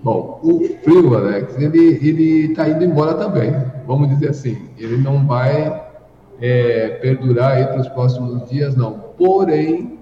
Bom, 0.03 0.39
o 0.43 0.59
frio, 0.83 1.15
Alex, 1.15 1.57
ele 1.57 2.51
está 2.51 2.67
indo 2.67 2.83
embora 2.83 3.13
também, 3.13 3.53
vamos 3.87 4.09
dizer 4.09 4.29
assim. 4.29 4.69
Ele 4.77 4.97
não 4.97 5.25
vai 5.25 5.81
é, 6.41 6.89
perdurar 7.01 7.53
aí 7.53 7.65
para 7.65 7.79
os 7.79 7.87
próximos 7.87 8.47
dias, 8.49 8.75
não. 8.75 8.99
Porém, 9.17 9.97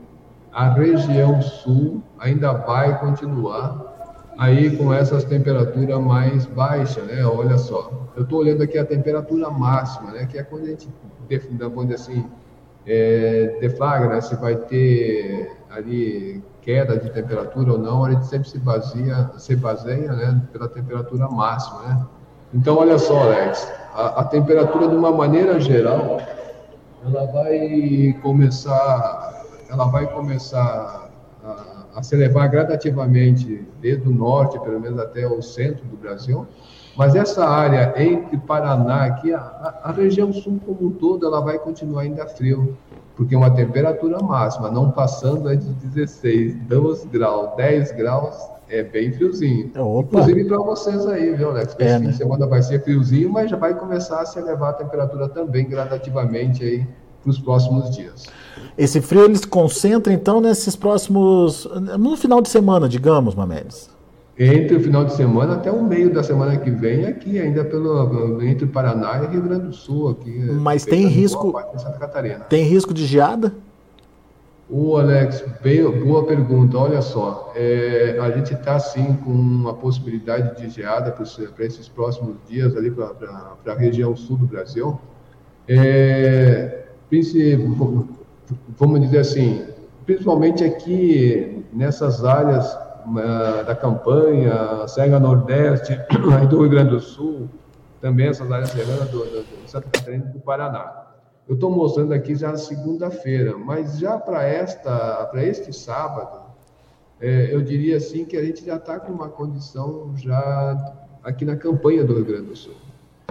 a 0.51 0.69
região 0.73 1.41
sul 1.41 2.01
ainda 2.19 2.51
vai 2.51 2.99
continuar 2.99 3.91
aí 4.37 4.75
com 4.75 4.91
essas 4.91 5.23
temperaturas 5.23 6.01
mais 6.01 6.45
baixas, 6.47 7.05
né? 7.05 7.23
Olha 7.23 7.57
só, 7.57 8.09
eu 8.15 8.23
estou 8.23 8.39
olhando 8.39 8.63
aqui 8.63 8.77
a 8.77 8.85
temperatura 8.85 9.49
máxima, 9.49 10.11
né? 10.11 10.25
Que 10.25 10.39
é 10.39 10.43
quando 10.43 10.63
a 10.63 10.67
gente, 10.67 10.89
quando 11.73 11.93
assim, 11.93 12.25
é, 12.85 13.57
deflagra, 13.59 14.09
né? 14.09 14.21
Se 14.21 14.35
vai 14.35 14.55
ter 14.55 15.51
ali 15.69 16.43
queda 16.61 16.97
de 16.97 17.09
temperatura 17.09 17.73
ou 17.73 17.77
não, 17.77 18.05
a 18.05 18.11
gente 18.11 18.27
sempre 18.27 18.47
se 18.47 18.59
baseia, 18.59 19.31
se 19.37 19.55
baseia 19.55 20.13
né, 20.13 20.41
pela 20.51 20.67
temperatura 20.67 21.27
máxima. 21.27 21.81
Né? 21.83 22.05
Então, 22.53 22.77
olha 22.77 22.97
só, 22.97 23.23
Alex, 23.23 23.71
a, 23.93 24.21
a, 24.21 24.23
temperatura, 24.23 24.87
de 24.87 24.95
uma 24.95 25.11
maneira 25.11 25.59
geral, 25.59 26.19
ela 27.03 27.25
vai 27.25 28.15
começar, 28.21 29.45
ela 29.69 29.85
vai 29.85 30.05
começar 30.13 31.09
a, 31.43 31.85
a 31.95 32.03
se 32.03 32.15
elevar 32.15 32.49
gradativamente 32.49 33.67
desde 33.81 34.07
o 34.07 34.11
norte, 34.11 34.59
pelo 34.59 34.79
menos 34.79 34.99
até 34.99 35.25
o 35.25 35.41
centro 35.41 35.83
do 35.85 35.97
Brasil, 35.97 36.45
Mas 36.95 37.15
essa 37.15 37.45
área 37.45 37.93
entre 37.97 38.37
Paraná, 38.37 39.05
aqui, 39.05 39.33
a, 39.33 39.79
a 39.83 39.91
região 39.91 40.31
sul 40.33 40.59
como 40.65 40.87
um 40.87 40.91
todo, 40.91 41.25
ela 41.25 41.39
vai 41.41 41.57
continuar 41.57 42.01
ainda 42.01 42.25
frio, 42.25 42.77
porque 43.15 43.35
uma 43.35 43.49
temperatura 43.49 44.19
máxima, 44.19 44.69
não 44.69 44.91
passando 44.91 45.49
é 45.49 45.55
de 45.55 45.69
16, 45.73 46.55
12 46.67 47.07
graus, 47.07 47.55
10 47.55 47.91
graus, 47.93 48.35
é 48.69 48.83
bem 48.83 49.11
friozinho. 49.11 49.71
Opa. 49.77 50.19
Inclusive 50.19 50.45
para 50.45 50.57
vocês 50.57 51.05
aí, 51.07 51.33
viu, 51.35 51.49
Alex? 51.49 51.75
É, 51.79 51.85
esse 51.85 51.93
né? 51.93 51.99
fim 51.99 52.11
de 52.11 52.17
semana 52.17 52.47
vai 52.47 52.61
ser 52.61 52.81
friozinho, 52.83 53.29
mas 53.29 53.49
já 53.49 53.57
vai 53.57 53.73
começar 53.73 54.21
a 54.21 54.25
se 54.25 54.39
elevar 54.39 54.71
a 54.71 54.73
temperatura 54.73 55.29
também 55.29 55.67
gradativamente 55.67 56.63
aí 56.63 56.87
para 57.21 57.29
os 57.29 57.39
próximos 57.39 57.89
dias. 57.95 58.25
Esse 58.77 59.01
frio 59.01 59.25
ele 59.25 59.37
se 59.37 59.47
concentra 59.47 60.11
então 60.11 60.41
nesses 60.41 60.75
próximos. 60.75 61.67
no 61.99 62.17
final 62.17 62.41
de 62.41 62.49
semana, 62.49 62.87
digamos, 62.87 63.35
Mamedes 63.35 63.90
entre 64.43 64.75
o 64.75 64.79
final 64.79 65.05
de 65.05 65.13
semana 65.13 65.53
até 65.53 65.71
o 65.71 65.83
meio 65.83 66.11
da 66.11 66.23
semana 66.23 66.57
que 66.57 66.71
vem, 66.71 67.05
aqui 67.05 67.39
ainda 67.39 67.63
pelo 67.63 68.41
entre 68.41 68.65
Paraná 68.65 69.23
e 69.23 69.27
Rio 69.27 69.43
Grande 69.43 69.67
do 69.67 69.73
Sul, 69.73 70.09
aqui. 70.09 70.31
Mas 70.31 70.83
tem 70.83 71.05
risco. 71.05 71.53
Tem 72.49 72.63
risco 72.63 72.91
de 72.91 73.05
geada? 73.05 73.53
O 74.67 74.97
Alex, 74.97 75.43
bem, 75.61 75.83
boa 76.03 76.25
pergunta. 76.25 76.75
Olha 76.75 77.03
só, 77.03 77.53
é, 77.55 78.17
a 78.19 78.31
gente 78.31 78.53
está 78.53 78.79
sim 78.79 79.13
com 79.23 79.29
uma 79.29 79.75
possibilidade 79.75 80.59
de 80.59 80.69
geada 80.71 81.11
para 81.11 81.65
esses 81.65 81.87
próximos 81.87 82.37
dias 82.47 82.75
ali 82.75 82.89
para 82.89 83.11
a 83.67 83.75
região 83.75 84.15
sul 84.15 84.37
do 84.37 84.47
Brasil. 84.47 84.99
É, 85.67 86.85
vamos 88.79 89.01
dizer 89.01 89.19
assim, 89.19 89.65
principalmente 90.05 90.63
aqui 90.63 91.63
nessas 91.71 92.25
áreas 92.25 92.75
da 93.65 93.75
campanha, 93.75 94.87
Serra 94.87 95.19
Nordeste, 95.19 95.93
aí 96.37 96.47
do 96.47 96.59
Rio 96.59 96.69
Grande 96.69 96.91
do 96.91 96.99
Sul, 96.99 97.49
também 97.99 98.27
essas 98.27 98.51
áreas 98.51 98.69
serranas 98.69 99.09
do, 99.09 99.19
do, 99.19 99.43
do 99.43 99.69
Santa 99.69 99.87
Catarina 99.91 100.25
e 100.29 100.33
do 100.33 100.39
Paraná. 100.39 101.07
Eu 101.47 101.55
estou 101.55 101.69
mostrando 101.69 102.13
aqui 102.13 102.35
já 102.35 102.55
segunda-feira, 102.55 103.57
mas 103.57 103.99
já 103.99 104.17
para 104.17 104.43
esta, 104.43 105.25
para 105.25 105.43
este 105.43 105.73
sábado, 105.73 106.41
é, 107.19 107.53
eu 107.53 107.61
diria 107.61 107.97
assim 107.97 108.25
que 108.25 108.37
a 108.37 108.43
gente 108.43 108.65
já 108.65 108.77
está 108.77 108.99
com 108.99 109.11
uma 109.11 109.29
condição 109.29 110.13
já 110.15 110.95
aqui 111.23 111.45
na 111.45 111.55
campanha 111.55 112.03
do 112.03 112.13
Rio 112.15 112.25
Grande 112.25 112.47
do 112.47 112.55
Sul. 112.55 112.73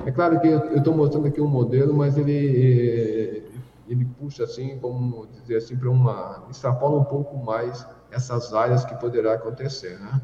É 0.04 0.10
claro 0.10 0.40
que 0.40 0.48
eu 0.48 0.76
estou 0.76 0.94
mostrando 0.94 1.26
aqui 1.26 1.40
um 1.40 1.48
modelo, 1.48 1.94
mas 1.94 2.16
ele 2.16 3.44
ele 3.90 4.04
puxa 4.04 4.44
assim, 4.44 4.78
vamos 4.78 5.28
dizer 5.32 5.56
assim, 5.56 5.76
para 5.76 5.90
uma 5.90 6.44
extrapola 6.48 7.00
um 7.00 7.04
pouco 7.04 7.36
mais 7.38 7.84
essas 8.10 8.52
áreas 8.52 8.84
que 8.84 8.94
poderá 8.96 9.34
acontecer, 9.34 9.98
né? 10.00 10.20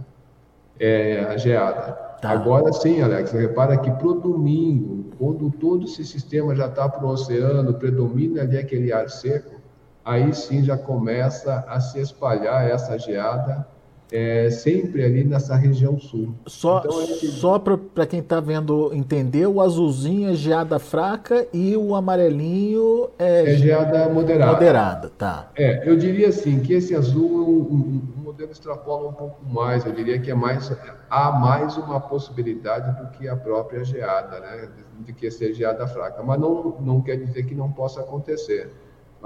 É, 0.78 1.20
a 1.24 1.36
geada. 1.36 1.92
Tá. 2.20 2.30
Agora 2.30 2.72
sim, 2.72 3.00
Alex, 3.00 3.32
repara 3.32 3.76
que 3.78 3.90
para 3.90 4.06
o 4.06 4.20
domingo, 4.20 5.10
quando 5.18 5.50
todo 5.50 5.84
esse 5.84 6.04
sistema 6.04 6.54
já 6.54 6.66
está 6.66 6.88
para 6.88 7.04
o 7.04 7.08
oceano, 7.08 7.74
predomina 7.74 8.42
ali 8.42 8.58
aquele 8.58 8.92
ar 8.92 9.08
seco, 9.08 9.60
aí 10.04 10.34
sim 10.34 10.62
já 10.62 10.76
começa 10.76 11.64
a 11.66 11.80
se 11.80 11.98
espalhar 11.98 12.68
essa 12.68 12.98
geada 12.98 13.66
é, 14.10 14.50
sempre 14.50 15.04
ali 15.04 15.24
nessa 15.24 15.56
região 15.56 15.98
sul. 15.98 16.34
Só, 16.46 16.78
então, 16.78 17.06
gente... 17.06 17.26
só 17.26 17.58
para 17.58 18.06
quem 18.06 18.20
está 18.20 18.40
vendo 18.40 18.92
entender, 18.94 19.46
o 19.46 19.60
azulzinho 19.60 20.30
é 20.30 20.34
geada 20.34 20.78
fraca 20.78 21.46
e 21.52 21.76
o 21.76 21.94
amarelinho 21.94 23.10
é, 23.18 23.52
é 23.52 23.56
geada 23.56 24.08
moderada. 24.08 24.52
Moderada, 24.52 25.12
tá. 25.16 25.50
É, 25.56 25.88
eu 25.88 25.96
diria 25.96 26.28
assim 26.28 26.60
que 26.60 26.72
esse 26.72 26.94
azul, 26.94 27.26
o 27.26 27.74
um, 27.74 28.02
um, 28.18 28.22
modelo 28.22 28.52
extrapola 28.52 29.08
um 29.08 29.12
pouco 29.12 29.44
mais. 29.44 29.84
Eu 29.84 29.92
diria 29.92 30.18
que 30.18 30.30
é 30.30 30.34
mais 30.34 30.72
há 31.10 31.32
mais 31.32 31.76
uma 31.76 32.00
possibilidade 32.00 33.00
do 33.00 33.10
que 33.10 33.28
a 33.28 33.36
própria 33.36 33.84
geada, 33.84 34.40
né? 34.40 34.68
De 35.00 35.12
que 35.12 35.30
seja 35.30 35.54
geada 35.54 35.86
fraca. 35.86 36.22
Mas 36.22 36.38
não, 36.38 36.76
não 36.80 37.00
quer 37.00 37.16
dizer 37.16 37.44
que 37.44 37.54
não 37.54 37.70
possa 37.70 38.00
acontecer. 38.00 38.70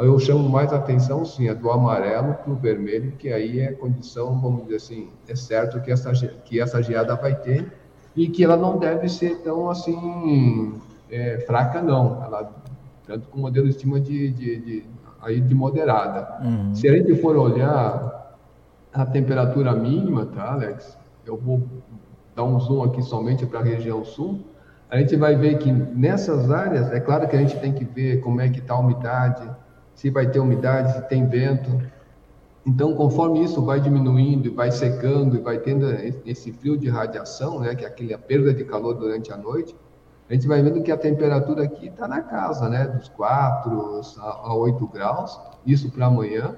Eu 0.03 0.19
chamo 0.19 0.49
mais 0.49 0.73
atenção, 0.73 1.25
sim, 1.25 1.49
a 1.49 1.55
do 1.55 1.71
amarelo 1.71 2.35
para 2.35 2.53
o 2.53 2.57
vermelho, 2.57 3.13
que 3.13 3.33
aí 3.33 3.61
é 3.61 3.73
condição, 3.73 4.39
vamos 4.41 4.65
dizer 4.65 4.77
assim, 4.77 5.09
é 5.29 5.37
certo 5.37 5.81
que 5.81 5.91
essa, 5.91 6.13
que 6.13 6.61
essa 6.61 6.83
geada 6.83 7.15
vai 7.17 7.35
ter 7.35 7.73
e 8.17 8.29
que 8.29 8.43
ela 8.43 8.57
não 8.57 8.79
deve 8.79 9.09
ser 9.09 9.39
tão, 9.43 9.69
assim, 9.71 10.75
é, 11.11 11.39
fraca, 11.41 11.83
não. 11.83 12.23
Ela, 12.25 12.51
tanto 13.07 13.29
com 13.29 13.41
modelo 13.41 13.67
de 13.67 13.73
estima 13.73 14.01
de, 14.01 14.31
de, 14.31 14.57
de, 14.61 14.85
aí 15.21 15.41
de 15.41 15.55
moderada. 15.55 16.39
Uhum. 16.45 16.75
Se 16.75 16.89
a 16.89 16.93
gente 16.93 17.15
for 17.17 17.37
olhar 17.37 18.37
a 18.93 19.07
temperatura 19.07 19.73
mínima, 19.75 20.27
tá, 20.27 20.53
Alex? 20.53 20.97
Eu 21.27 21.37
vou 21.37 21.63
dar 22.35 22.45
um 22.45 22.59
zoom 22.59 22.83
aqui 22.83 23.03
somente 23.03 23.47
para 23.47 23.61
a 23.61 23.63
região 23.63 24.05
sul. 24.05 24.41
A 24.89 24.99
gente 24.99 25.15
vai 25.17 25.37
ver 25.37 25.59
que 25.59 25.71
nessas 25.71 26.51
áreas, 26.51 26.91
é 26.91 26.99
claro 26.99 27.29
que 27.29 27.37
a 27.37 27.39
gente 27.39 27.59
tem 27.59 27.73
que 27.73 27.85
ver 27.85 28.21
como 28.21 28.41
é 28.41 28.49
que 28.49 28.59
está 28.59 28.75
a 28.75 28.81
umidade, 28.81 29.49
se 30.01 30.09
vai 30.09 30.27
ter 30.27 30.41
umidade, 30.41 30.95
se 30.95 31.03
tem 31.09 31.27
vento. 31.27 31.79
Então, 32.65 32.95
conforme 32.95 33.45
isso 33.45 33.63
vai 33.63 33.79
diminuindo, 33.79 34.55
vai 34.55 34.71
secando 34.71 35.37
e 35.37 35.41
vai 35.41 35.59
tendo 35.59 35.87
esse 36.25 36.51
frio 36.53 36.79
de 36.79 36.89
radiação, 36.89 37.61
né, 37.61 37.75
que 37.75 37.85
é 37.85 37.89
aquela 37.89 38.17
perda 38.17 38.55
de 38.55 38.65
calor 38.65 38.95
durante 38.95 39.31
a 39.31 39.37
noite, 39.37 39.77
a 40.27 40.33
gente 40.33 40.49
vai 40.49 40.63
vendo 40.63 40.83
que 40.83 40.91
a 40.91 40.97
temperatura 40.97 41.65
aqui 41.65 41.89
está 41.89 42.09
na 42.09 42.23
casa, 42.23 42.67
né, 42.67 42.87
dos 42.87 43.11
4 43.11 44.01
a 44.19 44.55
8 44.55 44.87
graus, 44.87 45.39
isso 45.67 45.91
para 45.91 46.07
amanhã. 46.07 46.57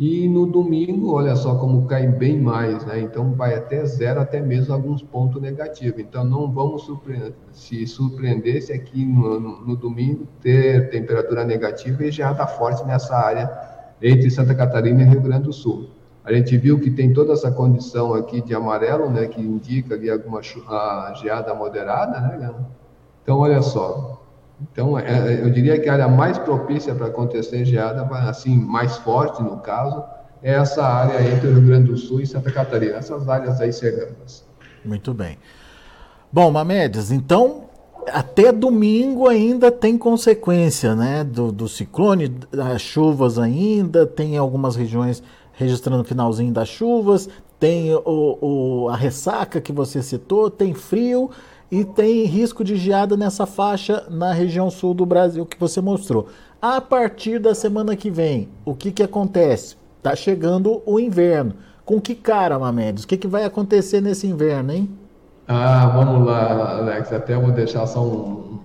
E 0.00 0.26
no 0.26 0.46
domingo, 0.46 1.12
olha 1.12 1.36
só 1.36 1.56
como 1.56 1.86
cai 1.86 2.06
bem 2.06 2.40
mais, 2.40 2.86
né? 2.86 3.00
Então 3.00 3.34
vai 3.34 3.54
até 3.54 3.84
zero, 3.84 4.18
até 4.18 4.40
mesmo 4.40 4.72
alguns 4.72 5.02
pontos 5.02 5.42
negativos. 5.42 6.00
Então 6.00 6.24
não 6.24 6.50
vamos 6.50 6.84
surpreender, 6.84 7.34
se 7.52 7.86
surpreender 7.86 8.62
se 8.62 8.72
aqui 8.72 9.04
no, 9.04 9.38
no, 9.38 9.76
domingo 9.76 10.26
ter 10.40 10.88
temperatura 10.88 11.44
negativa 11.44 12.02
e 12.02 12.10
geada 12.10 12.46
forte 12.46 12.82
nessa 12.86 13.14
área 13.14 13.52
entre 14.00 14.30
Santa 14.30 14.54
Catarina 14.54 15.02
e 15.02 15.04
Rio 15.04 15.20
Grande 15.20 15.42
do 15.42 15.52
Sul. 15.52 15.90
A 16.24 16.32
gente 16.32 16.56
viu 16.56 16.80
que 16.80 16.90
tem 16.90 17.12
toda 17.12 17.34
essa 17.34 17.52
condição 17.52 18.14
aqui 18.14 18.40
de 18.40 18.54
amarelo, 18.54 19.10
né, 19.10 19.26
que 19.26 19.42
indica 19.42 19.96
ali 19.96 20.08
alguma 20.08 20.40
geada 20.42 21.54
moderada, 21.54 22.18
né? 22.22 22.54
Então 23.22 23.36
olha 23.36 23.60
só, 23.60 24.19
então, 24.62 24.98
é, 24.98 25.04
é, 25.04 25.42
eu 25.42 25.50
diria 25.50 25.78
que 25.78 25.88
a 25.88 25.94
área 25.94 26.08
mais 26.08 26.38
propícia 26.38 26.94
para 26.94 27.06
acontecer 27.06 27.64
geada, 27.64 28.02
assim, 28.28 28.56
mais 28.56 28.96
forte 28.98 29.42
no 29.42 29.58
caso, 29.58 30.04
é 30.42 30.52
essa 30.52 30.84
área 30.84 31.22
entre 31.30 31.48
o 31.48 31.54
Rio 31.54 31.66
Grande 31.66 31.90
do 31.90 31.96
Sul 31.96 32.20
e 32.20 32.26
Santa 32.26 32.50
Catarina, 32.50 32.96
essas 32.96 33.28
áreas 33.28 33.60
aí 33.60 33.72
serranas. 33.72 34.44
Muito 34.84 35.14
bem. 35.14 35.38
Bom, 36.32 36.50
Mamedes, 36.50 37.10
então 37.10 37.64
até 38.06 38.50
domingo 38.50 39.28
ainda 39.28 39.70
tem 39.70 39.96
consequência, 39.98 40.94
né, 40.94 41.22
do, 41.22 41.52
do 41.52 41.68
ciclone, 41.68 42.28
das 42.50 42.80
chuvas 42.80 43.38
ainda, 43.38 44.06
tem 44.06 44.36
algumas 44.36 44.76
regiões 44.76 45.22
registrando 45.52 46.02
o 46.02 46.04
finalzinho 46.04 46.52
das 46.52 46.68
chuvas, 46.68 47.28
tem 47.58 47.94
o, 47.94 48.38
o, 48.40 48.88
a 48.88 48.96
ressaca 48.96 49.60
que 49.60 49.72
você 49.72 50.02
citou, 50.02 50.50
tem 50.50 50.72
frio 50.72 51.30
e 51.70 51.84
tem 51.84 52.24
risco 52.24 52.64
de 52.64 52.76
geada 52.76 53.16
nessa 53.16 53.46
faixa 53.46 54.04
na 54.10 54.32
região 54.32 54.68
sul 54.70 54.92
do 54.92 55.06
Brasil 55.06 55.46
que 55.46 55.58
você 55.58 55.80
mostrou. 55.80 56.28
A 56.60 56.80
partir 56.80 57.38
da 57.38 57.54
semana 57.54 57.94
que 57.94 58.10
vem, 58.10 58.48
o 58.64 58.74
que, 58.74 58.90
que 58.90 59.02
acontece? 59.02 59.76
Está 59.98 60.16
chegando 60.16 60.82
o 60.84 60.98
inverno. 60.98 61.54
Com 61.84 62.00
que 62.00 62.14
cara, 62.14 62.58
Mamedes? 62.58 63.04
O 63.04 63.06
que, 63.06 63.16
que 63.16 63.28
vai 63.28 63.44
acontecer 63.44 64.00
nesse 64.00 64.26
inverno, 64.26 64.72
hein? 64.72 64.90
Ah, 65.46 65.86
vamos 65.94 66.26
lá, 66.26 66.78
Alex. 66.78 67.12
Até 67.12 67.36
vou 67.36 67.52
deixar 67.52 67.86
só 67.86 68.02
um, 68.02 68.60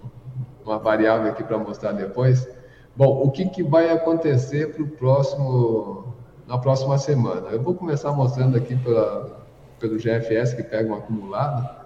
uma 0.65 0.79
variável 0.79 1.31
aqui 1.31 1.43
para 1.43 1.57
mostrar 1.57 1.91
depois. 1.91 2.47
Bom, 2.95 3.21
o 3.23 3.31
que, 3.31 3.45
que 3.49 3.63
vai 3.63 3.89
acontecer 3.89 4.73
para 4.73 4.83
o 4.83 4.87
próximo, 4.87 6.13
na 6.47 6.57
próxima 6.57 6.97
semana? 6.97 7.49
Eu 7.49 7.61
vou 7.61 7.75
começar 7.75 8.11
mostrando 8.11 8.57
aqui 8.57 8.75
pela, 8.75 9.45
pelo 9.79 9.97
GFS 9.97 10.53
que 10.55 10.63
pega 10.63 10.91
um 10.91 10.95
acumulado 10.95 11.84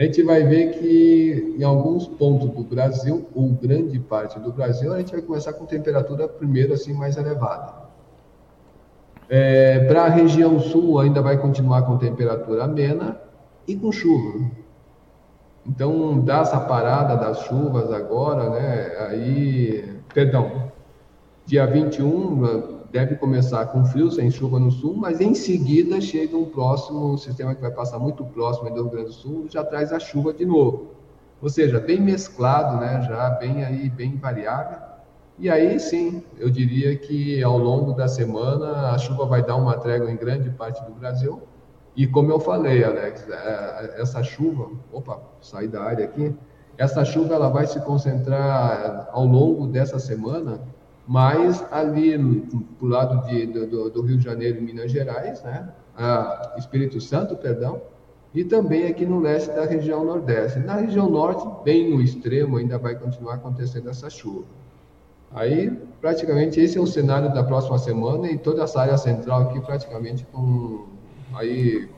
a 0.00 0.04
gente 0.04 0.22
vai 0.22 0.42
ver 0.44 0.78
que 0.78 1.56
em 1.58 1.62
alguns 1.62 2.08
pontos 2.08 2.48
do 2.48 2.64
Brasil, 2.64 3.28
ou 3.34 3.50
grande 3.50 3.98
parte 3.98 4.40
do 4.40 4.50
Brasil, 4.50 4.94
a 4.94 4.98
gente 4.98 5.12
vai 5.12 5.20
começar 5.20 5.52
com 5.52 5.66
temperatura 5.66 6.26
primeiro 6.26 6.72
assim 6.72 6.94
mais 6.94 7.18
elevada. 7.18 7.74
É, 9.28 9.80
Para 9.80 10.04
a 10.04 10.08
região 10.08 10.58
sul 10.58 10.98
ainda 10.98 11.20
vai 11.20 11.36
continuar 11.36 11.82
com 11.82 11.98
temperatura 11.98 12.64
amena 12.64 13.20
e 13.68 13.76
com 13.76 13.92
chuva. 13.92 14.50
Então, 15.66 16.18
dá 16.20 16.38
essa 16.38 16.58
parada 16.60 17.14
das 17.14 17.40
chuvas 17.42 17.92
agora, 17.92 18.48
né? 18.48 19.06
Aí, 19.06 20.00
perdão, 20.14 20.72
dia 21.44 21.66
21, 21.66 22.79
deve 22.90 23.14
começar 23.16 23.66
com 23.66 23.84
frio, 23.84 24.10
sem 24.10 24.30
chuva 24.30 24.58
no 24.58 24.70
sul, 24.70 24.94
mas 24.96 25.20
em 25.20 25.34
seguida 25.34 26.00
chega 26.00 26.36
um 26.36 26.46
próximo 26.46 27.16
sistema 27.16 27.54
que 27.54 27.60
vai 27.60 27.70
passar 27.70 27.98
muito 27.98 28.24
próximo 28.24 28.68
do 28.70 28.82
Rio 28.82 28.90
Grande 28.90 29.06
do 29.06 29.12
Sul, 29.12 29.46
já 29.48 29.64
traz 29.64 29.92
a 29.92 30.00
chuva 30.00 30.32
de 30.32 30.44
novo. 30.44 30.90
Ou 31.40 31.48
seja, 31.48 31.80
bem 31.80 32.00
mesclado, 32.00 32.78
né, 32.80 33.02
já 33.08 33.30
bem 33.30 33.64
aí 33.64 33.88
bem 33.88 34.16
variável. 34.16 34.78
E 35.38 35.48
aí 35.48 35.78
sim, 35.80 36.22
eu 36.36 36.50
diria 36.50 36.94
que 36.96 37.42
ao 37.42 37.56
longo 37.56 37.92
da 37.92 38.06
semana 38.08 38.90
a 38.90 38.98
chuva 38.98 39.24
vai 39.24 39.42
dar 39.42 39.56
uma 39.56 39.78
trégua 39.78 40.10
em 40.10 40.16
grande 40.16 40.50
parte 40.50 40.84
do 40.84 40.92
Brasil 40.92 41.40
E 41.96 42.06
como 42.06 42.30
eu 42.30 42.38
falei, 42.38 42.84
Alex, 42.84 43.26
é, 43.28 44.00
essa 44.00 44.22
chuva, 44.22 44.70
opa, 44.92 45.20
saí 45.40 45.66
da 45.66 45.82
área 45.82 46.04
aqui, 46.04 46.34
essa 46.78 47.04
chuva 47.04 47.34
ela 47.34 47.48
vai 47.48 47.66
se 47.66 47.80
concentrar 47.80 49.08
ao 49.12 49.24
longo 49.24 49.66
dessa 49.66 49.98
semana, 49.98 50.60
mas 51.10 51.66
ali 51.72 52.16
pro 52.78 52.86
lado 52.86 53.26
de, 53.26 53.44
do, 53.44 53.90
do 53.90 54.00
Rio 54.00 54.16
de 54.16 54.22
Janeiro 54.22 54.62
Minas 54.62 54.92
Gerais, 54.92 55.42
né? 55.42 55.68
Ah, 55.98 56.54
Espírito 56.56 57.00
Santo, 57.00 57.34
perdão, 57.34 57.82
e 58.32 58.44
também 58.44 58.86
aqui 58.86 59.04
no 59.04 59.18
leste 59.18 59.52
da 59.52 59.64
região 59.64 60.04
nordeste. 60.04 60.60
Na 60.60 60.76
região 60.76 61.10
norte, 61.10 61.44
bem 61.64 61.90
no 61.90 62.00
extremo, 62.00 62.58
ainda 62.58 62.78
vai 62.78 62.94
continuar 62.94 63.34
acontecendo 63.34 63.90
essa 63.90 64.08
chuva. 64.08 64.44
Aí, 65.32 65.76
praticamente, 66.00 66.60
esse 66.60 66.78
é 66.78 66.80
o 66.80 66.86
cenário 66.86 67.34
da 67.34 67.42
próxima 67.42 67.76
semana 67.76 68.30
e 68.30 68.38
toda 68.38 68.62
essa 68.62 68.80
área 68.80 68.96
central 68.96 69.42
aqui, 69.42 69.58
praticamente, 69.58 70.24
com 70.32 70.86
aí 71.34 71.88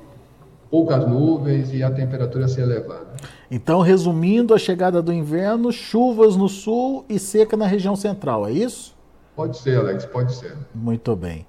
poucas 0.71 1.07
nuvens 1.07 1.71
e 1.75 1.83
a 1.83 1.91
temperatura 1.91 2.49
se 2.49 2.63
elevando. 2.63 3.09
Então, 3.51 3.83
resumindo, 3.83 4.55
a 4.55 4.59
chegada 4.59 5.03
do 5.03 5.13
inverno, 5.13 5.71
chuvas 5.71 6.35
no 6.35 6.49
sul 6.49 7.05
e 7.11 7.19
seca 7.19 7.59
na 7.59 7.67
região 7.67 7.95
central, 7.95 8.47
é 8.47 8.53
isso? 8.53 9.02
Pode 9.35 9.57
ser, 9.57 9.79
Alex, 9.79 10.05
pode 10.07 10.35
ser. 10.35 10.57
Muito 10.75 11.17
bem. 11.17 11.47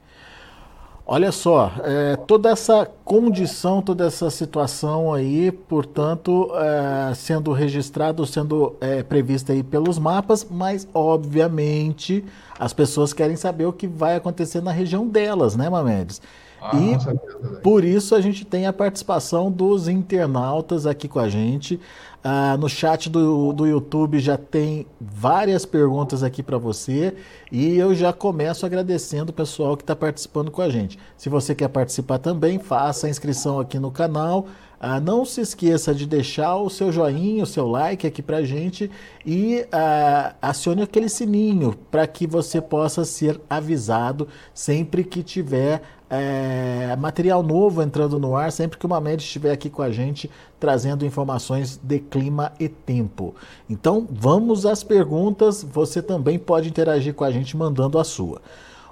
Olha 1.06 1.34
só, 1.34 1.70
é, 1.84 2.16
toda 2.16 2.50
essa 2.50 2.90
condição, 3.04 3.82
toda 3.82 4.06
essa 4.06 4.30
situação 4.30 5.13
aí, 5.13 5.52
portanto, 5.52 6.50
é, 6.56 7.13
sendo 7.13 7.52
registrado, 7.52 8.25
sendo 8.25 8.78
é, 8.80 9.04
prevista 9.04 9.52
aí 9.52 9.62
pelos 9.62 10.00
mapas, 10.00 10.48
mas 10.50 10.88
obviamente 10.94 12.24
as 12.58 12.72
pessoas 12.72 13.12
querem 13.12 13.36
saber 13.36 13.66
o 13.66 13.74
que 13.74 13.86
vai 13.86 14.16
acontecer 14.16 14.62
na 14.62 14.72
região 14.72 15.06
delas, 15.06 15.58
né, 15.58 15.70
Mamedes? 15.70 16.22
Ah, 16.62 16.72
e 16.78 17.60
por 17.60 17.84
isso 17.84 18.16
a 18.16 18.22
gente 18.22 18.46
tem 18.46 18.66
a 18.66 18.72
participação 18.72 19.52
dos 19.52 19.90
internautas 19.90 20.88
aqui 20.88 21.10
com 21.10 21.20
a 21.20 21.28
gente. 21.28 21.78
Ah, 22.25 22.56
no 22.58 22.70
chat 22.70 23.10
do, 23.10 23.51
do 23.51 23.65
YouTube 23.65 24.18
já 24.18 24.38
tem 24.38 24.88
várias 25.01 25.65
perguntas 25.65 26.24
aqui 26.24 26.42
para 26.42 26.58
você 26.58 27.13
e 27.51 27.77
eu 27.77 27.94
já 27.94 28.13
começo 28.13 28.65
agradecendo 28.65 29.32
o 29.32 29.34
pessoal 29.34 29.75
que 29.75 29.84
está 29.84 29.94
participando 29.94 30.50
com 30.50 30.62
a 30.62 30.70
gente. 30.70 30.98
Se 31.18 31.27
você 31.27 31.53
quer 31.53 31.68
participar 31.68 32.20
também, 32.20 32.60
faça 32.60 33.08
a 33.08 33.10
inscrição 33.10 33.60
aqui 33.60 33.77
no 33.77 33.92
canal. 33.92 34.48
Ah, 34.80 35.01
não 35.01 35.25
se 35.25 35.42
esqueça 35.42 35.94
de 35.94 36.06
deixar 36.06 36.56
o 36.56 36.70
seu 36.70 36.94
joinha, 36.94 37.44
o 37.44 37.48
seu 37.48 37.68
like 37.68 38.08
aqui 38.08 38.22
para 38.22 38.38
a 38.38 38.44
gente 38.44 38.89
e 39.25 39.65
ah, 39.70 40.34
acione 40.42 40.82
aquele 40.82 41.10
sininho 41.10 41.75
para 41.92 42.08
que 42.08 42.25
você 42.25 42.62
possa 42.62 43.03
ser 43.03 43.39
avisado 43.50 44.30
sempre 44.53 45.03
que 45.03 45.24
tiver 45.24 45.82
é, 46.15 46.96
material 46.96 47.42
novo 47.42 47.82
entrando 47.82 48.20
no 48.20 48.36
ar, 48.36 48.51
sempre 48.51 48.77
que 48.77 48.86
o 48.86 48.89
Mamed 48.89 49.24
estiver 49.24 49.51
aqui 49.51 49.68
com 49.68 49.82
a 49.82 49.89
gente 49.89 50.30
trazendo 50.63 51.05
informações 51.05 51.77
de 51.84 52.00
clima 52.00 52.53
e 52.58 52.70
tempo. 52.70 53.36
Então 53.70 54.08
vamos 54.10 54.65
às 54.65 54.82
perguntas, 54.82 55.62
você 55.62 56.01
também 56.01 56.39
pode 56.39 56.70
interagir 56.70 57.13
com 57.13 57.25
a 57.25 57.32
gente 57.32 57.58
mandando 57.58 58.00
a 58.00 58.03
sua. 58.05 58.41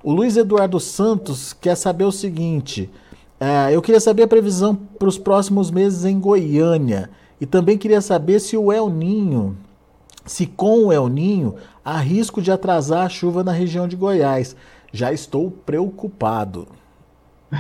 O 0.04 0.12
Luiz 0.12 0.36
Eduardo 0.36 0.82
Santos 0.82 1.54
quer 1.54 1.76
saber 1.76 2.04
o 2.04 2.12
seguinte: 2.12 2.90
é, 3.40 3.74
eu 3.74 3.82
queria 3.82 4.02
saber 4.02 4.24
a 4.24 4.28
previsão 4.28 4.76
para 4.76 5.08
os 5.08 5.18
próximos 5.18 5.72
meses 5.72 6.04
em 6.04 6.20
Goiânia 6.20 7.10
e 7.40 7.46
também 7.46 7.78
queria 7.78 8.02
saber 8.02 8.42
se 8.42 8.58
o 8.58 8.70
El 8.70 8.90
Ninho, 8.90 9.56
se 10.26 10.46
com 10.46 10.88
o 10.88 10.92
El 10.92 11.08
Ninho 11.08 11.56
há 11.86 12.00
risco 12.00 12.42
de 12.42 12.52
atrasar 12.52 13.06
a 13.06 13.10
chuva 13.10 13.46
na 13.46 13.54
região 13.54 13.88
de 13.88 13.96
Goiás. 13.96 14.58
Já 14.92 15.14
estou 15.14 15.50
preocupado. 15.50 16.68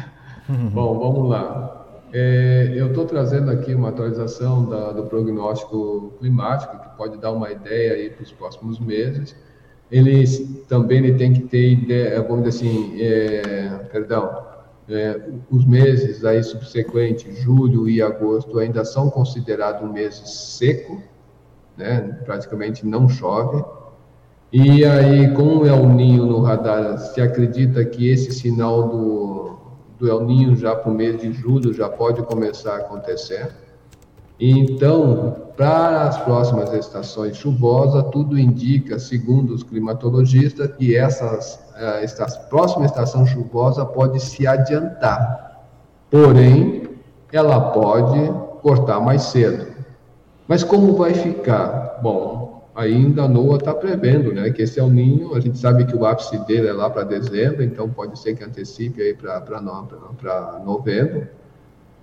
Bom, 0.73 0.99
vamos 0.99 1.29
lá. 1.29 1.80
É, 2.13 2.73
eu 2.75 2.87
estou 2.87 3.05
trazendo 3.05 3.49
aqui 3.49 3.73
uma 3.73 3.89
atualização 3.89 4.69
da, 4.69 4.91
do 4.91 5.03
prognóstico 5.03 6.13
climático 6.19 6.77
que 6.77 6.97
pode 6.97 7.17
dar 7.17 7.31
uma 7.31 7.49
ideia 7.49 8.09
para 8.11 8.23
os 8.23 8.31
próximos 8.31 8.79
meses. 8.79 9.35
Ele 9.89 10.25
também 10.67 10.99
ele 10.99 11.17
tem 11.17 11.33
que 11.33 11.41
ter 11.43 11.71
ideia, 11.71 12.21
vamos 12.21 12.43
dizer 12.43 12.65
assim, 12.65 13.01
é, 13.01 13.69
perdão, 13.91 14.45
é, 14.89 15.21
os 15.49 15.65
meses 15.65 16.25
aí 16.25 16.43
subsequentes, 16.43 17.37
julho 17.39 17.87
e 17.87 18.01
agosto, 18.01 18.59
ainda 18.59 18.83
são 18.83 19.09
considerados 19.09 19.89
meses 19.89 20.29
seco, 20.57 21.01
né? 21.77 22.19
praticamente 22.25 22.85
não 22.85 23.07
chove. 23.07 23.63
E 24.51 24.83
aí, 24.83 25.33
com 25.33 25.59
o 25.59 25.65
El 25.65 25.87
Ninho 25.87 26.25
no 26.25 26.41
radar, 26.41 26.97
se 26.97 27.21
acredita 27.21 27.85
que 27.85 28.09
esse 28.09 28.33
sinal 28.33 28.89
do, 28.89 29.57
do 30.01 30.09
El 30.09 30.25
Ninho 30.25 30.55
já 30.55 30.75
para 30.75 30.91
o 30.91 30.93
mês 30.93 31.21
de 31.21 31.31
julho 31.31 31.71
já 31.71 31.87
pode 31.87 32.23
começar 32.23 32.73
a 32.73 32.77
acontecer. 32.77 33.51
Então, 34.39 35.51
para 35.55 36.07
as 36.07 36.17
próximas 36.17 36.73
estações 36.73 37.37
chuvosas, 37.37 38.03
tudo 38.11 38.39
indica, 38.39 38.97
segundo 38.97 39.53
os 39.53 39.61
climatologistas, 39.61 40.71
que 40.75 40.97
essas, 40.97 41.59
esta 42.01 42.25
próxima 42.49 42.87
estação 42.87 43.27
chuvosa 43.27 43.85
pode 43.85 44.19
se 44.19 44.47
adiantar. 44.47 45.61
Porém, 46.09 46.89
ela 47.31 47.69
pode 47.69 48.33
cortar 48.63 48.99
mais 48.99 49.21
cedo. 49.21 49.67
Mas 50.47 50.63
como 50.63 50.95
vai 50.95 51.13
ficar? 51.13 51.99
Bom, 52.01 52.60
ainda 52.81 53.23
a 53.23 53.27
NOAA 53.27 53.57
está 53.57 53.73
prevendo, 53.73 54.33
né, 54.33 54.49
que 54.49 54.61
esse 54.61 54.79
é 54.79 54.83
o 54.83 54.89
ninho, 54.89 55.35
a 55.35 55.39
gente 55.39 55.57
sabe 55.57 55.85
que 55.85 55.95
o 55.95 56.05
ápice 56.05 56.37
dele 56.45 56.67
é 56.67 56.73
lá 56.73 56.89
para 56.89 57.03
dezembro, 57.03 57.63
então 57.63 57.89
pode 57.89 58.19
ser 58.19 58.35
que 58.35 58.43
antecipe 58.43 59.01
aí 59.01 59.13
para 59.13 59.61
novembro, 60.65 61.27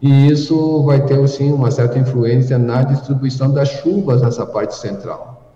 e 0.00 0.28
isso 0.28 0.84
vai 0.84 1.04
ter, 1.04 1.26
sim, 1.28 1.52
uma 1.52 1.70
certa 1.70 1.98
influência 1.98 2.58
na 2.58 2.82
distribuição 2.82 3.52
das 3.52 3.68
chuvas 3.68 4.22
nessa 4.22 4.46
parte 4.46 4.76
central. 4.76 5.52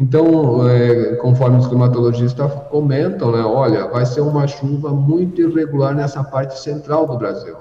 Então, 0.00 0.68
é, 0.68 1.14
conforme 1.16 1.58
os 1.58 1.68
climatologistas 1.68 2.50
comentam, 2.70 3.30
né, 3.30 3.42
olha, 3.44 3.86
vai 3.86 4.04
ser 4.04 4.22
uma 4.22 4.46
chuva 4.46 4.90
muito 4.90 5.40
irregular 5.40 5.94
nessa 5.94 6.24
parte 6.24 6.58
central 6.58 7.06
do 7.06 7.16
Brasil. 7.16 7.56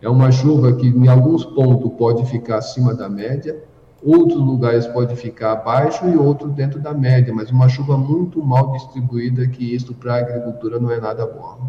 É 0.00 0.08
uma 0.08 0.30
chuva 0.30 0.72
que 0.74 0.86
em 0.86 1.08
alguns 1.08 1.44
pontos 1.44 1.90
pode 1.98 2.24
ficar 2.26 2.58
acima 2.58 2.94
da 2.94 3.08
média, 3.08 3.56
Outros 4.02 4.38
lugares 4.38 4.86
pode 4.86 5.16
ficar 5.16 5.52
abaixo 5.52 6.06
e 6.08 6.16
outros 6.16 6.52
dentro 6.52 6.78
da 6.78 6.94
média, 6.94 7.34
mas 7.34 7.50
uma 7.50 7.68
chuva 7.68 7.96
muito 7.96 8.42
mal 8.42 8.72
distribuída, 8.72 9.46
que 9.48 9.74
isso 9.74 9.92
para 9.94 10.14
a 10.14 10.18
agricultura 10.18 10.78
não 10.78 10.90
é 10.90 11.00
nada 11.00 11.26
bom. 11.26 11.68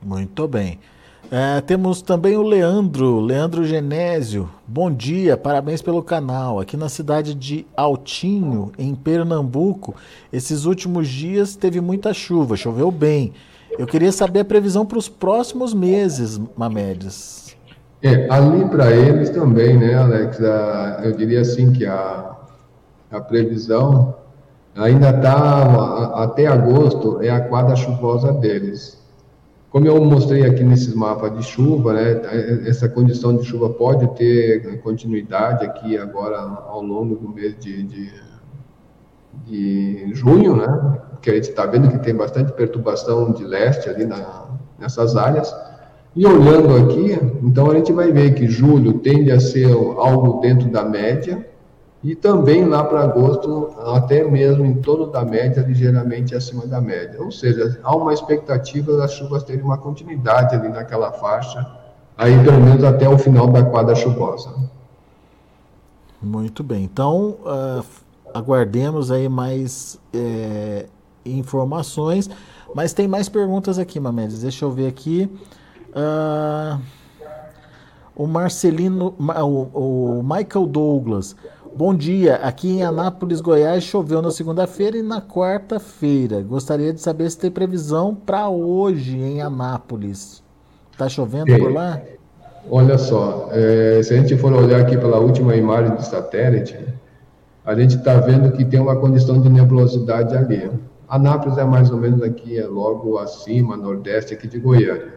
Muito 0.00 0.46
bem. 0.46 0.78
É, 1.30 1.60
temos 1.62 2.02
também 2.02 2.36
o 2.36 2.42
Leandro, 2.42 3.18
Leandro 3.18 3.64
Genésio. 3.64 4.48
Bom 4.68 4.90
dia, 4.90 5.36
parabéns 5.36 5.82
pelo 5.82 6.02
canal. 6.02 6.60
Aqui 6.60 6.76
na 6.76 6.88
cidade 6.88 7.34
de 7.34 7.66
Altinho, 7.76 8.70
em 8.78 8.94
Pernambuco, 8.94 9.94
esses 10.32 10.66
últimos 10.66 11.08
dias 11.08 11.56
teve 11.56 11.80
muita 11.80 12.14
chuva, 12.14 12.56
choveu 12.56 12.90
bem. 12.90 13.32
Eu 13.76 13.86
queria 13.86 14.12
saber 14.12 14.40
a 14.40 14.44
previsão 14.44 14.86
para 14.86 14.98
os 14.98 15.08
próximos 15.08 15.74
meses, 15.74 16.38
Mamedes. 16.56 17.43
É, 18.04 18.28
ali 18.28 18.68
para 18.68 18.90
eles 18.90 19.30
também, 19.30 19.78
né, 19.78 19.94
Alex? 19.94 20.38
A, 20.38 21.00
eu 21.04 21.12
diria 21.12 21.40
assim 21.40 21.72
que 21.72 21.86
a, 21.86 22.36
a 23.10 23.18
previsão 23.18 24.14
ainda 24.76 25.08
está 25.08 26.22
até 26.22 26.46
agosto 26.46 27.22
é 27.22 27.30
a 27.30 27.40
quadra 27.40 27.74
chuvosa 27.74 28.30
deles. 28.30 29.02
Como 29.70 29.86
eu 29.86 30.04
mostrei 30.04 30.44
aqui 30.44 30.62
nesses 30.62 30.94
mapas 30.94 31.34
de 31.34 31.42
chuva, 31.44 31.94
né, 31.94 32.20
essa 32.66 32.90
condição 32.90 33.38
de 33.38 33.44
chuva 33.44 33.70
pode 33.70 34.06
ter 34.16 34.82
continuidade 34.82 35.64
aqui 35.64 35.96
agora 35.96 36.38
ao 36.38 36.82
longo 36.82 37.16
do 37.16 37.30
mês 37.30 37.58
de, 37.58 37.84
de, 37.84 38.12
de 39.46 40.10
junho, 40.14 40.54
né? 40.56 41.00
Porque 41.12 41.30
a 41.30 41.34
gente 41.36 41.48
está 41.48 41.64
vendo 41.64 41.88
que 41.88 41.98
tem 42.00 42.14
bastante 42.14 42.52
perturbação 42.52 43.32
de 43.32 43.44
leste 43.44 43.88
ali 43.88 44.04
na, 44.04 44.50
nessas 44.78 45.16
áreas. 45.16 45.52
E 46.16 46.24
olhando 46.26 46.76
aqui, 46.76 47.18
então 47.42 47.70
a 47.70 47.74
gente 47.74 47.92
vai 47.92 48.12
ver 48.12 48.34
que 48.34 48.46
julho 48.46 48.94
tende 49.00 49.32
a 49.32 49.40
ser 49.40 49.72
algo 49.72 50.40
dentro 50.40 50.68
da 50.70 50.84
média, 50.84 51.46
e 52.04 52.14
também 52.14 52.66
lá 52.66 52.84
para 52.84 53.00
agosto, 53.00 53.70
até 53.78 54.22
mesmo 54.22 54.64
em 54.64 54.74
torno 54.74 55.06
da 55.06 55.24
média, 55.24 55.64
ligeiramente 55.66 56.34
acima 56.34 56.66
da 56.66 56.78
média. 56.80 57.20
Ou 57.22 57.32
seja, 57.32 57.80
há 57.82 57.96
uma 57.96 58.12
expectativa 58.12 58.94
das 58.96 59.14
chuvas 59.14 59.42
terem 59.42 59.64
uma 59.64 59.78
continuidade 59.78 60.54
ali 60.54 60.68
naquela 60.68 61.12
faixa, 61.12 61.66
aí 62.16 62.38
pelo 62.44 62.60
menos 62.60 62.84
até 62.84 63.08
o 63.08 63.16
final 63.18 63.48
da 63.48 63.64
quadra 63.64 63.94
chuvosa. 63.94 64.50
Muito 66.20 66.62
bem. 66.62 66.84
Então, 66.84 67.36
uh, 67.42 67.84
aguardemos 68.34 69.10
aí 69.10 69.28
mais 69.28 69.98
é, 70.12 70.86
informações. 71.24 72.28
Mas 72.74 72.92
tem 72.92 73.06
mais 73.06 73.28
perguntas 73.28 73.78
aqui, 73.78 74.00
Mamedes. 74.00 74.42
Deixa 74.42 74.64
eu 74.64 74.70
ver 74.70 74.88
aqui. 74.88 75.30
Uh, 75.94 76.80
o 78.16 78.26
Marcelino, 78.26 79.14
o, 79.18 80.18
o 80.18 80.22
Michael 80.22 80.66
Douglas. 80.66 81.36
Bom 81.76 81.94
dia, 81.94 82.36
aqui 82.36 82.68
em 82.70 82.82
Anápolis, 82.84 83.40
Goiás, 83.40 83.82
choveu 83.82 84.22
na 84.22 84.30
segunda-feira 84.30 84.96
e 84.96 85.02
na 85.02 85.20
quarta-feira. 85.20 86.40
Gostaria 86.42 86.92
de 86.92 87.00
saber 87.00 87.30
se 87.30 87.38
tem 87.38 87.50
previsão 87.50 88.14
para 88.14 88.48
hoje 88.48 89.16
em 89.16 89.40
Anápolis. 89.40 90.42
Tá 90.96 91.08
chovendo 91.08 91.46
por 91.58 91.72
lá? 91.72 92.00
Olha 92.70 92.96
só, 92.96 93.48
é, 93.50 94.00
se 94.02 94.14
a 94.14 94.16
gente 94.16 94.36
for 94.36 94.52
olhar 94.52 94.80
aqui 94.80 94.96
pela 94.96 95.18
última 95.18 95.54
imagem 95.56 95.96
de 95.96 96.06
satélite, 96.06 96.78
a 97.64 97.74
gente 97.74 97.96
está 97.96 98.20
vendo 98.20 98.52
que 98.52 98.64
tem 98.64 98.80
uma 98.80 98.96
condição 98.96 99.40
de 99.40 99.48
nebulosidade 99.48 100.36
ali. 100.36 100.70
Anápolis 101.08 101.58
é 101.58 101.64
mais 101.64 101.90
ou 101.90 101.98
menos 101.98 102.22
aqui, 102.22 102.58
é 102.58 102.66
logo 102.66 103.18
acima, 103.18 103.76
nordeste 103.76 104.32
aqui 104.32 104.48
de 104.48 104.58
Goiânia. 104.58 105.13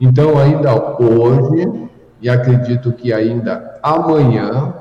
Então, 0.00 0.38
ainda 0.38 0.74
hoje, 1.00 1.88
e 2.20 2.28
acredito 2.28 2.92
que 2.92 3.12
ainda 3.12 3.78
amanhã, 3.82 4.74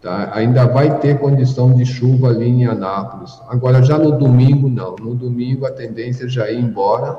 tá, 0.00 0.30
ainda 0.34 0.66
vai 0.66 0.98
ter 0.98 1.18
condição 1.18 1.74
de 1.74 1.84
chuva 1.84 2.28
ali 2.28 2.48
em 2.48 2.66
Anápolis. 2.66 3.40
Agora, 3.48 3.82
já 3.82 3.98
no 3.98 4.18
domingo, 4.18 4.68
não. 4.68 4.96
No 4.96 5.14
domingo, 5.14 5.66
a 5.66 5.70
tendência 5.70 6.26
é 6.26 6.28
já 6.28 6.50
ir 6.50 6.60
embora, 6.60 7.18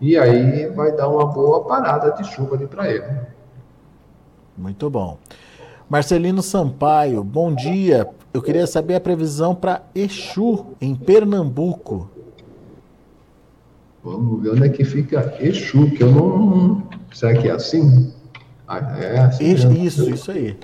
e 0.00 0.16
aí 0.16 0.68
vai 0.68 0.92
dar 0.92 1.08
uma 1.08 1.26
boa 1.26 1.64
parada 1.64 2.12
de 2.12 2.24
chuva 2.24 2.56
ali 2.56 2.66
para 2.66 2.90
ele. 2.90 3.06
Muito 4.56 4.88
bom. 4.90 5.18
Marcelino 5.88 6.42
Sampaio, 6.42 7.24
bom 7.24 7.54
dia. 7.54 8.08
Eu 8.32 8.42
queria 8.42 8.66
saber 8.66 8.96
a 8.96 9.00
previsão 9.00 9.54
para 9.54 9.82
Exu, 9.94 10.66
em 10.80 10.94
Pernambuco. 10.94 12.10
Vamos 14.04 14.42
ver 14.42 14.50
onde 14.50 14.64
é 14.64 14.68
que 14.68 14.84
fica 14.84 15.34
Exu, 15.40 15.90
que 15.90 16.02
eu 16.02 16.12
não. 16.12 16.87
Será 17.12 17.34
que 17.34 17.48
é 17.48 17.52
assim? 17.52 18.12
Ah, 18.66 18.96
é 19.00 19.18
assim. 19.20 19.44
Isso, 19.44 19.72
isso, 19.72 20.10
isso 20.10 20.30
aí. 20.30 20.56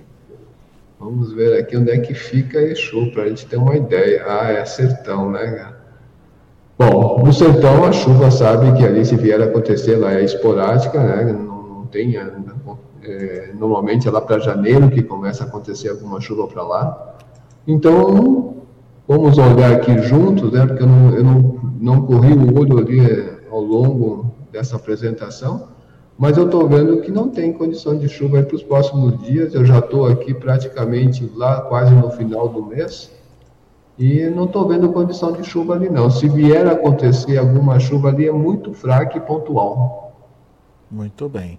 Vamos 0.98 1.32
ver 1.32 1.58
aqui 1.58 1.76
onde 1.76 1.90
é 1.90 1.98
que 1.98 2.14
fica 2.14 2.60
Exu, 2.60 3.10
para 3.12 3.24
a 3.24 3.28
gente 3.28 3.46
ter 3.46 3.56
uma 3.56 3.76
ideia. 3.76 4.24
Ah, 4.26 4.52
é 4.52 4.64
sertão, 4.64 5.30
né, 5.30 5.72
Bom, 6.76 7.22
no 7.24 7.32
sertão 7.32 7.84
a 7.84 7.92
chuva 7.92 8.32
sabe 8.32 8.76
que 8.76 8.84
ali 8.84 9.04
se 9.04 9.14
vier 9.14 9.40
a 9.40 9.44
acontecer 9.44 9.96
lá 9.96 10.12
é 10.12 10.24
esporádica, 10.24 11.00
né? 11.00 11.32
Não, 11.32 11.62
não 11.62 11.86
tem 11.86 12.16
é, 12.16 13.52
normalmente 13.54 14.08
é 14.08 14.10
lá 14.10 14.20
para 14.20 14.38
janeiro 14.38 14.90
que 14.90 15.02
começa 15.02 15.44
a 15.44 15.46
acontecer 15.46 15.88
alguma 15.90 16.20
chuva 16.20 16.46
para 16.46 16.62
lá. 16.62 17.16
Então, 17.66 18.56
vamos 19.06 19.38
olhar 19.38 19.72
aqui 19.72 19.98
juntos, 19.98 20.50
né? 20.50 20.66
Porque 20.66 20.82
eu 20.82 20.86
não, 20.86 21.14
eu 21.14 21.24
não, 21.24 21.60
não 21.80 22.06
corri 22.06 22.32
o 22.32 22.58
olho 22.58 22.78
ali 22.78 23.00
é, 23.00 23.40
ao 23.50 23.60
longo 23.60 24.34
dessa 24.50 24.76
apresentação, 24.76 25.68
mas 26.16 26.36
eu 26.36 26.46
estou 26.46 26.68
vendo 26.68 27.00
que 27.00 27.10
não 27.10 27.28
tem 27.28 27.52
condição 27.52 27.96
de 27.98 28.08
chuva 28.08 28.42
para 28.42 28.54
os 28.54 28.62
próximos 28.62 29.18
dias. 29.22 29.54
Eu 29.54 29.64
já 29.64 29.80
estou 29.80 30.06
aqui 30.06 30.32
praticamente 30.32 31.30
lá 31.34 31.62
quase 31.62 31.94
no 31.94 32.10
final 32.10 32.48
do 32.48 32.64
mês 32.64 33.10
e 33.98 34.24
não 34.30 34.44
estou 34.44 34.66
vendo 34.68 34.92
condição 34.92 35.32
de 35.32 35.42
chuva 35.42 35.74
ali 35.74 35.90
não. 35.90 36.08
Se 36.08 36.28
vier 36.28 36.66
a 36.66 36.72
acontecer 36.72 37.36
alguma 37.36 37.80
chuva 37.80 38.08
ali 38.08 38.28
é 38.28 38.32
muito 38.32 38.72
fraca 38.72 39.18
e 39.18 39.20
pontual. 39.20 40.12
Muito 40.90 41.28
bem. 41.28 41.58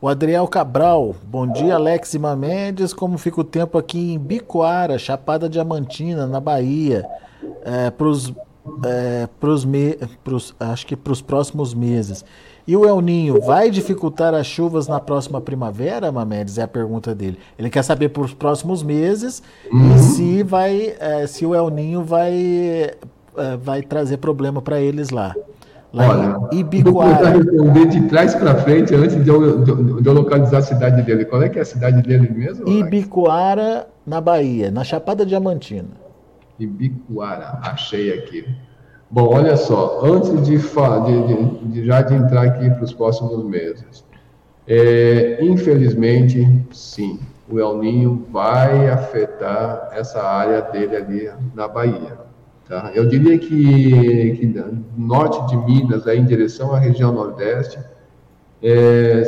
O 0.00 0.08
Adriel 0.08 0.46
Cabral, 0.46 1.14
bom 1.24 1.46
dia 1.46 1.74
Alex 1.74 2.14
e 2.14 2.18
Mamedes, 2.18 2.92
como 2.92 3.16
fica 3.18 3.40
o 3.40 3.44
tempo 3.44 3.78
aqui 3.78 4.12
em 4.12 4.18
Bicoara, 4.18 4.98
Chapada 4.98 5.48
Diamantina, 5.48 6.26
na 6.26 6.38
Bahia, 6.38 7.04
é, 7.64 7.90
pros, 7.90 8.32
é, 8.84 9.26
pros 9.40 9.64
me, 9.64 9.98
pros, 10.22 10.54
acho 10.60 10.86
que 10.86 10.94
para 10.96 11.12
os 11.12 11.22
próximos 11.22 11.74
meses. 11.74 12.24
E 12.66 12.76
o 12.76 12.84
El 12.84 13.00
Ninho 13.00 13.40
vai 13.40 13.70
dificultar 13.70 14.34
as 14.34 14.46
chuvas 14.46 14.88
na 14.88 14.98
próxima 14.98 15.40
primavera, 15.40 16.10
Mamedes? 16.10 16.58
É 16.58 16.62
a 16.62 16.68
pergunta 16.68 17.14
dele. 17.14 17.38
Ele 17.56 17.70
quer 17.70 17.82
saber 17.82 18.08
para 18.08 18.22
os 18.22 18.34
próximos 18.34 18.82
meses 18.82 19.40
uhum. 19.70 19.94
e 19.94 19.98
se 19.98 20.42
vai, 20.42 20.96
é, 20.98 21.26
se 21.28 21.46
o 21.46 21.54
El 21.54 21.70
Ninho 21.70 22.02
vai, 22.02 22.34
é, 23.36 23.56
vai 23.62 23.82
trazer 23.82 24.16
problema 24.16 24.60
para 24.60 24.80
eles 24.80 25.10
lá. 25.10 25.32
Lá 25.92 26.08
Olha, 26.08 26.48
Ibicoara. 26.52 27.30
Vou 27.30 27.42
responder 27.42 27.86
de 27.86 28.08
trás 28.08 28.34
para 28.34 28.56
frente 28.56 28.94
antes 28.94 29.22
de 29.22 29.30
eu, 29.30 29.60
de, 29.62 30.02
de 30.02 30.08
eu, 30.08 30.12
localizar 30.12 30.58
a 30.58 30.62
cidade 30.62 31.02
dele. 31.02 31.24
Qual 31.24 31.40
é 31.42 31.48
que 31.48 31.60
é 31.60 31.62
a 31.62 31.64
cidade 31.64 32.02
dele 32.02 32.28
mesmo? 32.28 32.68
Ibicoara, 32.68 33.86
na 34.04 34.20
Bahia, 34.20 34.72
na 34.72 34.82
Chapada 34.82 35.24
Diamantina. 35.24 35.88
Ibicoara, 36.58 37.60
achei 37.62 38.12
aqui. 38.12 38.44
Bom, 39.08 39.34
olha 39.34 39.56
só, 39.56 40.00
antes 40.02 40.30
de, 40.42 40.56
de, 40.58 41.68
de 41.68 41.84
já 41.84 42.02
de 42.02 42.14
entrar 42.14 42.42
aqui 42.42 42.68
para 42.68 42.82
os 42.82 42.92
próximos 42.92 43.44
meses, 43.44 44.04
é, 44.66 45.38
infelizmente, 45.40 46.44
sim, 46.72 47.20
o 47.48 47.60
El 47.60 47.78
Ninho 47.78 48.26
vai 48.32 48.88
afetar 48.88 49.90
essa 49.92 50.20
área 50.20 50.60
dele 50.60 50.96
ali 50.96 51.30
na 51.54 51.68
Bahia. 51.68 52.18
Tá? 52.68 52.90
Eu 52.94 53.06
diria 53.06 53.38
que, 53.38 53.48
que 53.48 54.64
norte 54.96 55.46
de 55.50 55.56
Minas, 55.64 56.04
aí, 56.08 56.18
em 56.18 56.24
direção 56.24 56.74
à 56.74 56.78
região 56.80 57.12
nordeste, 57.12 57.78
é, 58.60 59.22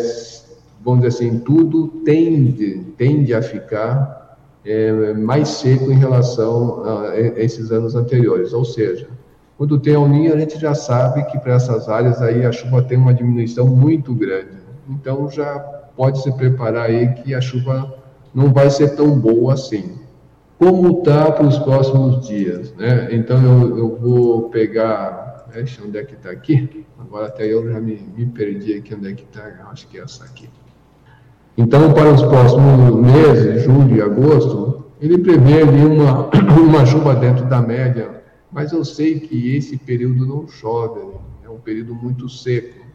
vamos 0.85 1.03
dizer 1.03 1.27
assim, 1.27 1.39
tudo 1.39 1.87
tende, 2.05 2.81
tende 2.97 3.33
a 3.33 3.41
ficar 3.41 4.37
é, 4.65 5.13
mais 5.15 5.49
seco 5.49 5.93
em 5.93 5.99
relação 5.99 6.83
a 6.85 7.17
esses 7.17 7.71
anos 7.71 7.95
anteriores, 7.95 8.53
ou 8.53 8.65
seja, 8.65 9.09
quando 9.59 9.77
tem 9.77 9.95
El 9.95 10.09
Niño, 10.09 10.33
a 10.33 10.39
gente 10.39 10.57
já 10.57 10.73
sabe 10.73 11.25
que 11.25 11.37
para 11.37 11.55
essas 11.55 11.89
áreas 11.89 12.23
aí 12.23 12.47
a 12.47 12.53
chuva 12.53 12.81
tem 12.81 12.97
uma 12.97 13.13
diminuição 13.13 13.67
muito 13.67 14.15
grande. 14.15 14.57
Então 14.89 15.29
já 15.29 15.59
pode 15.97 16.23
se 16.23 16.31
preparar 16.31 16.85
aí 16.85 17.13
que 17.15 17.35
a 17.35 17.41
chuva 17.41 17.93
não 18.33 18.53
vai 18.53 18.71
ser 18.71 18.95
tão 18.95 19.19
boa 19.19 19.55
assim. 19.55 19.99
Como 20.61 21.01
está 21.01 21.33
para 21.33 21.45
os 21.45 21.59
próximos 21.59 22.25
dias, 22.29 22.73
né? 22.77 23.09
Então 23.11 23.43
eu, 23.43 23.79
eu 23.79 23.97
vou 23.97 24.49
pegar, 24.49 25.47
deixa 25.53 25.83
onde 25.85 25.99
é 25.99 26.05
que 26.05 26.15
está 26.15 26.31
aqui. 26.31 26.87
Agora 26.97 27.27
até 27.27 27.45
eu 27.53 27.69
já 27.69 27.81
me, 27.81 28.01
me 28.17 28.27
perdi 28.27 28.75
aqui 28.75 28.95
onde 28.95 29.11
é 29.11 29.13
que 29.13 29.25
está. 29.25 29.43
Acho 29.73 29.89
que 29.89 29.99
é 29.99 30.03
essa 30.03 30.25
aqui. 30.25 30.49
Então 31.57 31.93
para 31.93 32.13
os 32.13 32.23
próximos 32.23 32.95
meses, 32.95 33.65
julho 33.65 33.97
e 33.97 34.01
agosto, 34.01 34.85
ele 35.01 35.19
prevê 35.19 35.63
ali 35.63 35.85
uma, 35.85 36.31
uma 36.63 36.87
chuva 36.87 37.17
dentro 37.17 37.45
da 37.47 37.61
média 37.61 38.18
mas 38.51 38.73
eu 38.73 38.85
sei 38.85 39.21
que 39.21 39.55
esse 39.57 39.77
período 39.77 40.27
não 40.27 40.49
chove, 40.49 41.01
é 41.45 41.49
um 41.49 41.59
período 41.59 41.95
muito 41.95 42.29
seco. 42.29 42.87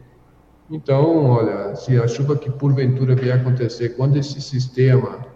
Então, 0.70 1.26
olha, 1.26 1.76
se 1.76 1.98
a 1.98 2.08
chuva 2.08 2.36
que 2.36 2.50
porventura 2.50 3.14
vier 3.14 3.38
acontecer, 3.38 3.90
quando 3.90 4.16
esse 4.16 4.40
sistema 4.40 5.26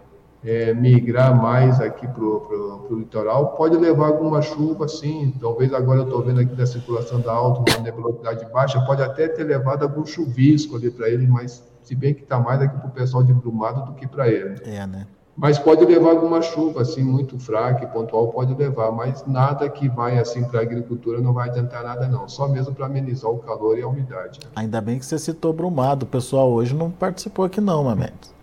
é, 0.43 0.73
migrar 0.73 1.37
mais 1.41 1.81
aqui 1.81 2.07
para 2.07 2.25
o 2.25 2.99
litoral, 2.99 3.55
pode 3.55 3.77
levar 3.77 4.07
alguma 4.07 4.41
chuva, 4.41 4.89
sim. 4.89 5.35
Talvez 5.41 5.73
agora 5.73 6.01
eu 6.01 6.05
estou 6.05 6.23
vendo 6.23 6.41
aqui 6.41 6.55
da 6.55 6.67
circulação 6.67 7.21
da 7.21 7.33
alta, 7.33 7.71
uma 7.71 7.83
nebulosidade 7.83 8.47
baixa, 8.53 8.81
pode 8.83 9.03
até 9.03 9.29
ter 9.29 9.45
levado 9.45 9.83
algum 9.83 10.07
chuvisco 10.07 10.77
ali 10.77 10.91
para 10.91 11.09
ele, 11.09 11.27
mas 11.27 11.63
se 11.83 11.95
bem 11.95 12.15
que 12.15 12.23
está 12.23 12.39
mais 12.39 12.61
aqui 12.61 12.77
para 12.79 12.89
o 12.89 12.93
pessoal 12.93 13.23
de 13.23 13.33
Brumado 13.33 13.85
do 13.85 13.95
que 13.95 14.07
para 14.07 14.29
ele. 14.29 14.61
É, 14.65 14.87
né? 14.87 15.07
Mas 15.39 15.57
pode 15.57 15.85
levar 15.85 16.11
alguma 16.11 16.43
chuva, 16.43 16.83
assim, 16.83 17.01
muito 17.01 17.39
fraca 17.39 17.85
e 17.85 17.87
pontual 17.87 18.27
pode 18.27 18.53
levar, 18.55 18.91
mas 18.91 19.25
nada 19.25 19.69
que 19.69 19.89
vai, 19.89 20.19
assim, 20.19 20.43
para 20.43 20.59
a 20.59 20.63
agricultura 20.65 21.21
não 21.21 21.33
vai 21.33 21.49
adiantar 21.49 21.85
nada, 21.85 22.09
não, 22.09 22.29
só 22.29 22.49
mesmo 22.49 22.75
para 22.75 22.87
amenizar 22.87 23.31
o 23.31 23.39
calor 23.39 23.79
e 23.79 23.83
a 23.83 23.87
umidade. 23.87 24.41
Ainda 24.57 24.81
bem 24.81 24.99
que 24.99 25.07
você 25.07 25.17
citou 25.17 25.53
Brumado, 25.53 26.05
o 26.05 26.09
pessoal 26.09 26.51
hoje 26.51 26.75
não 26.75 26.91
participou 26.91 27.45
aqui 27.45 27.61
não, 27.61 27.85
Mamedes. 27.85 28.35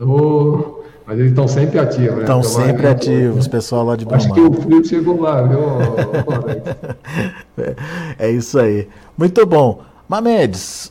Oh, 0.00 0.80
mas 1.06 1.20
eles 1.20 1.30
estão 1.30 1.46
sempre 1.46 1.78
ativos, 1.78 2.16
né? 2.16 2.20
Estão 2.22 2.42
sempre 2.42 2.86
ativos, 2.88 3.46
o 3.46 3.50
pessoal 3.50 3.84
lá 3.84 3.94
de 3.94 4.04
Brumado. 4.04 4.24
Acho 4.24 4.34
que 4.34 4.40
o 4.40 4.52
frio 4.52 4.84
chegou 4.84 5.20
lá, 5.20 5.42
viu, 5.42 5.60
É 8.18 8.28
isso 8.28 8.58
aí. 8.58 8.88
Muito 9.16 9.46
bom. 9.46 9.82
Mamedes, 10.08 10.90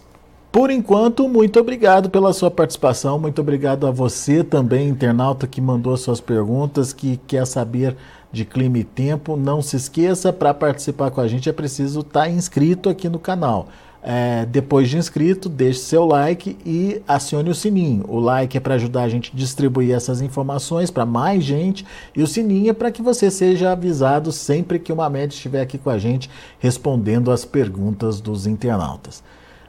por 0.52 0.72
enquanto, 0.72 1.30
muito 1.30 1.60
obrigado 1.60 2.10
pela 2.10 2.34
sua 2.34 2.50
participação, 2.50 3.20
muito 3.20 3.40
obrigado 3.40 3.86
a 3.86 3.92
você 3.92 4.44
também, 4.44 4.90
internauta, 4.90 5.46
que 5.46 5.62
mandou 5.62 5.96
suas 5.96 6.20
perguntas, 6.20 6.92
que 6.92 7.18
quer 7.28 7.46
saber 7.46 7.96
de 8.32 8.46
clima 8.46 8.80
e 8.80 8.84
tempo. 8.84 9.38
Não 9.38 9.62
se 9.62 9.76
esqueça, 9.76 10.34
para 10.34 10.52
participar 10.54 11.12
com 11.12 11.22
a 11.22 11.28
gente 11.28 11.48
é 11.48 11.54
preciso 11.54 12.00
estar 12.00 12.22
tá 12.22 12.30
inscrito 12.30 12.90
aqui 12.90 13.08
no 13.08 13.20
canal. 13.20 13.68
É, 14.02 14.46
depois 14.46 14.90
de 14.90 14.98
inscrito, 14.98 15.50
deixe 15.50 15.80
seu 15.82 16.06
like 16.06 16.58
e 16.66 17.02
acione 17.08 17.50
o 17.52 17.56
sininho. 17.56 18.06
O 18.08 18.18
like 18.20 18.58
é 18.58 18.60
para 18.60 18.76
ajudar 18.76 19.04
a 19.04 19.10
gente 19.10 19.32
a 19.32 19.38
distribuir 19.38 19.94
essas 19.94 20.20
informações 20.20 20.90
para 20.90 21.06
mais 21.06 21.44
gente 21.44 21.86
e 22.16 22.24
o 22.24 22.28
sininho 22.28 22.72
é 22.72 22.74
para 22.74 22.92
que 22.92 23.02
você 23.02 23.30
seja 23.30 23.72
avisado 23.72 24.32
sempre 24.32 24.80
que 24.80 24.92
uma 24.92 25.10
média 25.10 25.36
estiver 25.36 25.62
aqui 25.62 25.78
com 25.78 25.90
a 25.90 26.00
gente 26.00 26.30
respondendo 26.60 27.30
as 27.30 27.44
perguntas 27.44 28.22
dos 28.22 28.48
internautas. 28.48 29.22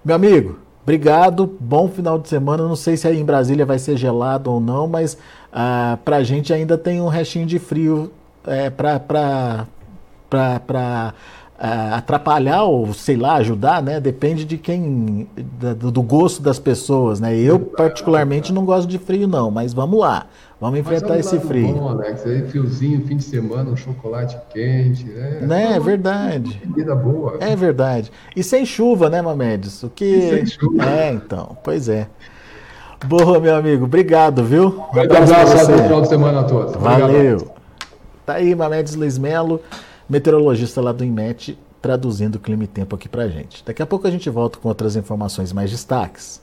Meu 0.05 0.15
amigo, 0.15 0.70
Obrigado, 0.83 1.47
bom 1.61 1.89
final 1.89 2.19
de 2.19 2.29
semana. 2.29 2.67
Não 2.67 2.77
sei 2.77 2.97
se 2.97 3.07
aí 3.07 3.21
em 3.21 3.25
Brasília 3.25 3.67
vai 3.67 3.79
ser 3.79 3.97
gelado 3.97 4.51
ou 4.51 4.61
não, 4.61 4.87
mas 4.87 5.17
ah, 5.53 5.99
para 6.05 6.17
a 6.17 6.23
gente 6.23 6.53
ainda 6.53 6.79
tem 6.79 7.01
um 7.01 7.09
restinho 7.09 7.47
de 7.47 7.59
frio 7.59 8.11
é, 8.47 8.71
para 8.71 9.67
atrapalhar 11.93 12.65
ou, 12.65 12.93
sei 12.95 13.17
lá, 13.17 13.35
ajudar, 13.35 13.83
né? 13.83 14.01
Depende 14.01 14.47
de 14.47 14.57
quem, 14.57 15.29
do, 15.77 15.91
do 15.91 16.03
gosto 16.03 16.43
das 16.43 16.59
pessoas, 16.59 17.21
né? 17.21 17.37
Eu, 17.37 17.61
particularmente, 17.61 18.53
não 18.53 18.65
gosto 18.65 18.89
de 18.89 18.99
frio, 18.99 19.29
não, 19.29 19.51
mas 19.51 19.75
vamos 19.75 20.01
lá. 20.01 20.27
Vamos 20.61 20.79
enfrentar 20.79 21.19
esse 21.19 21.41
frio. 21.41 21.73
Bom, 21.73 21.89
Alex, 21.89 22.27
aí 22.27 22.47
friozinho, 22.47 23.07
fim 23.07 23.17
de 23.17 23.25
semana, 23.25 23.71
um 23.71 23.77
chocolate 23.77 24.37
quente, 24.51 25.05
né? 25.05 25.41
Né, 25.41 25.73
é 25.77 25.81
verdade. 25.81 26.61
Comida 26.63 26.95
boa. 26.95 27.39
É 27.41 27.57
verdade. 27.57 28.13
E 28.37 28.43
sem 28.45 28.67
chuva, 28.67 29.09
né, 29.09 29.23
Mamedes? 29.23 29.83
O 29.83 29.89
que... 29.89 30.05
E 30.05 30.31
sem 30.31 30.47
chuva. 30.47 30.85
É, 30.85 31.13
então, 31.13 31.57
pois 31.65 31.89
é. 31.89 32.07
Boa, 33.07 33.41
meu 33.41 33.57
amigo. 33.57 33.87
Obrigado, 33.87 34.45
viu? 34.45 34.85
Um 34.95 35.01
abraço, 35.01 35.33
abraço 35.33 35.71
bom 35.71 35.79
final 35.79 36.03
de 36.03 36.09
semana 36.09 36.41
a 36.41 36.45
todos. 36.45 36.77
Valeu. 36.77 37.37
Obrigado. 37.37 37.61
Tá 38.27 38.35
aí, 38.35 38.55
Mamedes 38.55 38.95
Luiz 38.95 39.17
Melo, 39.17 39.63
meteorologista 40.07 40.83
lá 40.83 40.93
do 40.93 41.03
IMET, 41.03 41.59
traduzindo 41.81 42.35
o 42.35 42.39
clima 42.39 42.65
e 42.65 42.67
tempo 42.67 42.95
aqui 42.95 43.09
pra 43.09 43.27
gente. 43.29 43.65
Daqui 43.65 43.83
a 43.83 43.87
pouco 43.87 44.07
a 44.07 44.11
gente 44.11 44.29
volta 44.29 44.59
com 44.59 44.69
outras 44.69 44.95
informações 44.95 45.55
mais 45.55 45.71
destaques. 45.71 46.43